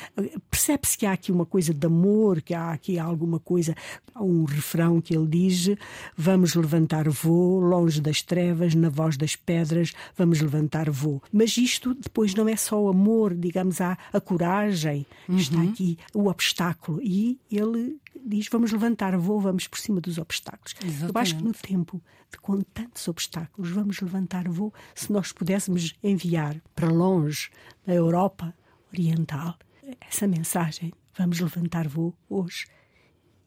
Percebe-se 0.49 0.97
que 0.97 1.05
há 1.05 1.13
aqui 1.13 1.31
uma 1.31 1.45
coisa 1.45 1.73
de 1.73 1.85
amor, 1.85 2.41
que 2.41 2.53
há 2.53 2.71
aqui 2.71 2.99
alguma 2.99 3.39
coisa, 3.39 3.75
um 4.15 4.43
refrão 4.45 5.01
que 5.01 5.15
ele 5.15 5.27
diz: 5.27 5.75
Vamos 6.15 6.55
levantar 6.55 7.09
voo, 7.09 7.59
longe 7.59 8.01
das 8.01 8.21
trevas, 8.21 8.75
na 8.75 8.89
voz 8.89 9.17
das 9.17 9.35
pedras, 9.35 9.93
vamos 10.15 10.41
levantar 10.41 10.89
voo. 10.89 11.21
Mas 11.31 11.57
isto 11.57 11.93
depois 11.93 12.33
não 12.35 12.47
é 12.47 12.55
só 12.55 12.81
o 12.81 12.89
amor, 12.89 13.33
digamos, 13.33 13.81
há 13.81 13.97
a 14.11 14.19
coragem, 14.19 15.05
uhum. 15.27 15.37
está 15.37 15.61
aqui 15.61 15.97
o 16.13 16.27
obstáculo. 16.27 16.99
E 17.01 17.39
ele 17.51 17.97
diz: 18.23 18.47
Vamos 18.49 18.71
levantar 18.71 19.17
voo, 19.17 19.39
vamos 19.39 19.67
por 19.67 19.79
cima 19.79 20.01
dos 20.01 20.17
obstáculos. 20.17 20.75
Exatamente. 20.83 21.15
Eu 21.15 21.21
acho 21.21 21.37
que 21.37 21.43
no 21.43 21.53
tempo 21.53 22.01
de 22.31 22.37
com 22.39 22.61
tantos 22.61 23.07
obstáculos, 23.07 23.71
vamos 23.71 23.99
levantar 23.99 24.47
voo 24.47 24.73
se 24.95 25.11
nós 25.11 25.31
pudéssemos 25.31 25.93
enviar 26.03 26.61
para 26.75 26.89
longe 26.89 27.49
da 27.85 27.93
Europa 27.93 28.53
Oriental 28.91 29.57
essa 30.01 30.27
mensagem. 30.27 30.93
Vamos 31.17 31.39
levantar 31.39 31.87
voo 31.87 32.15
hoje. 32.29 32.65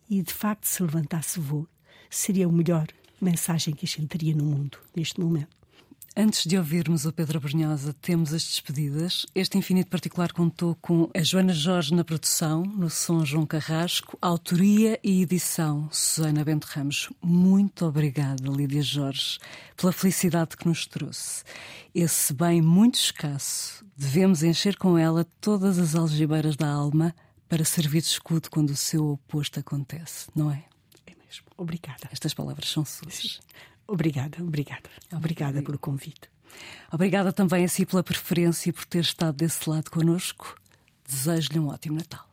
E 0.09 0.23
de 0.23 0.33
facto, 0.33 0.67
se 0.67 0.83
levantasse 0.83 1.41
voo, 1.41 1.69
seria 2.09 2.47
a 2.47 2.53
melhor 2.53 2.87
mensagem 3.21 3.75
que 3.75 3.87
a 3.87 3.89
gente 3.89 4.07
teria 4.07 4.35
no 4.35 4.45
mundo 4.45 4.79
neste 4.95 5.21
momento. 5.21 5.56
Antes 6.19 6.47
de 6.47 6.57
ouvirmos 6.57 7.05
o 7.05 7.13
Pedro 7.13 7.39
Brunhosa, 7.39 7.93
temos 7.93 8.33
as 8.33 8.43
despedidas. 8.43 9.27
Este 9.35 9.59
Infinito 9.59 9.91
Particular 9.91 10.33
contou 10.33 10.75
com 10.77 11.11
a 11.15 11.23
Joana 11.23 11.53
Jorge 11.53 11.95
na 11.95 12.03
produção, 12.03 12.63
no 12.63 12.89
som 12.89 13.23
João 13.23 13.45
Carrasco, 13.45 14.17
autoria 14.23 14.99
e 15.05 15.21
edição 15.21 15.91
Susana 15.93 16.43
Bento 16.43 16.65
Ramos. 16.65 17.11
Muito 17.23 17.85
obrigada, 17.85 18.49
Lídia 18.49 18.81
Jorge, 18.81 19.39
pela 19.77 19.93
felicidade 19.93 20.57
que 20.57 20.67
nos 20.67 20.87
trouxe. 20.87 21.45
Esse 21.95 22.33
bem 22.33 22.63
muito 22.63 22.95
escasso, 22.95 23.85
devemos 23.95 24.43
encher 24.43 24.79
com 24.79 24.97
ela 24.97 25.27
todas 25.39 25.79
as 25.79 25.95
algibeiras 25.95 26.57
da 26.57 26.67
alma 26.67 27.15
para 27.47 27.63
servir 27.63 28.01
de 28.01 28.09
escudo 28.09 28.49
quando 28.49 28.71
o 28.71 28.77
seu 28.77 29.07
oposto 29.07 29.61
acontece, 29.61 30.31
não 30.35 30.51
é? 30.51 30.65
É 31.07 31.13
mesmo. 31.15 31.45
Obrigada. 31.59 32.09
Estas 32.11 32.33
palavras 32.33 32.71
são 32.71 32.87
suas. 32.87 33.15
Sim. 33.15 33.39
Obrigada, 33.87 34.43
obrigada. 34.43 34.91
Obrigada 35.13 35.63
pelo 35.63 35.79
convite. 35.79 36.29
Obrigada 36.91 37.33
também 37.33 37.65
a 37.65 37.69
si 37.69 37.85
pela 37.85 38.03
preferência 38.03 38.71
e 38.71 38.73
por 38.73 38.85
ter 38.85 39.01
estado 39.01 39.37
desse 39.37 39.69
lado 39.69 39.91
conosco. 39.91 40.59
Desejo-lhe 41.07 41.59
um 41.59 41.69
ótimo 41.69 41.97
Natal. 41.97 42.26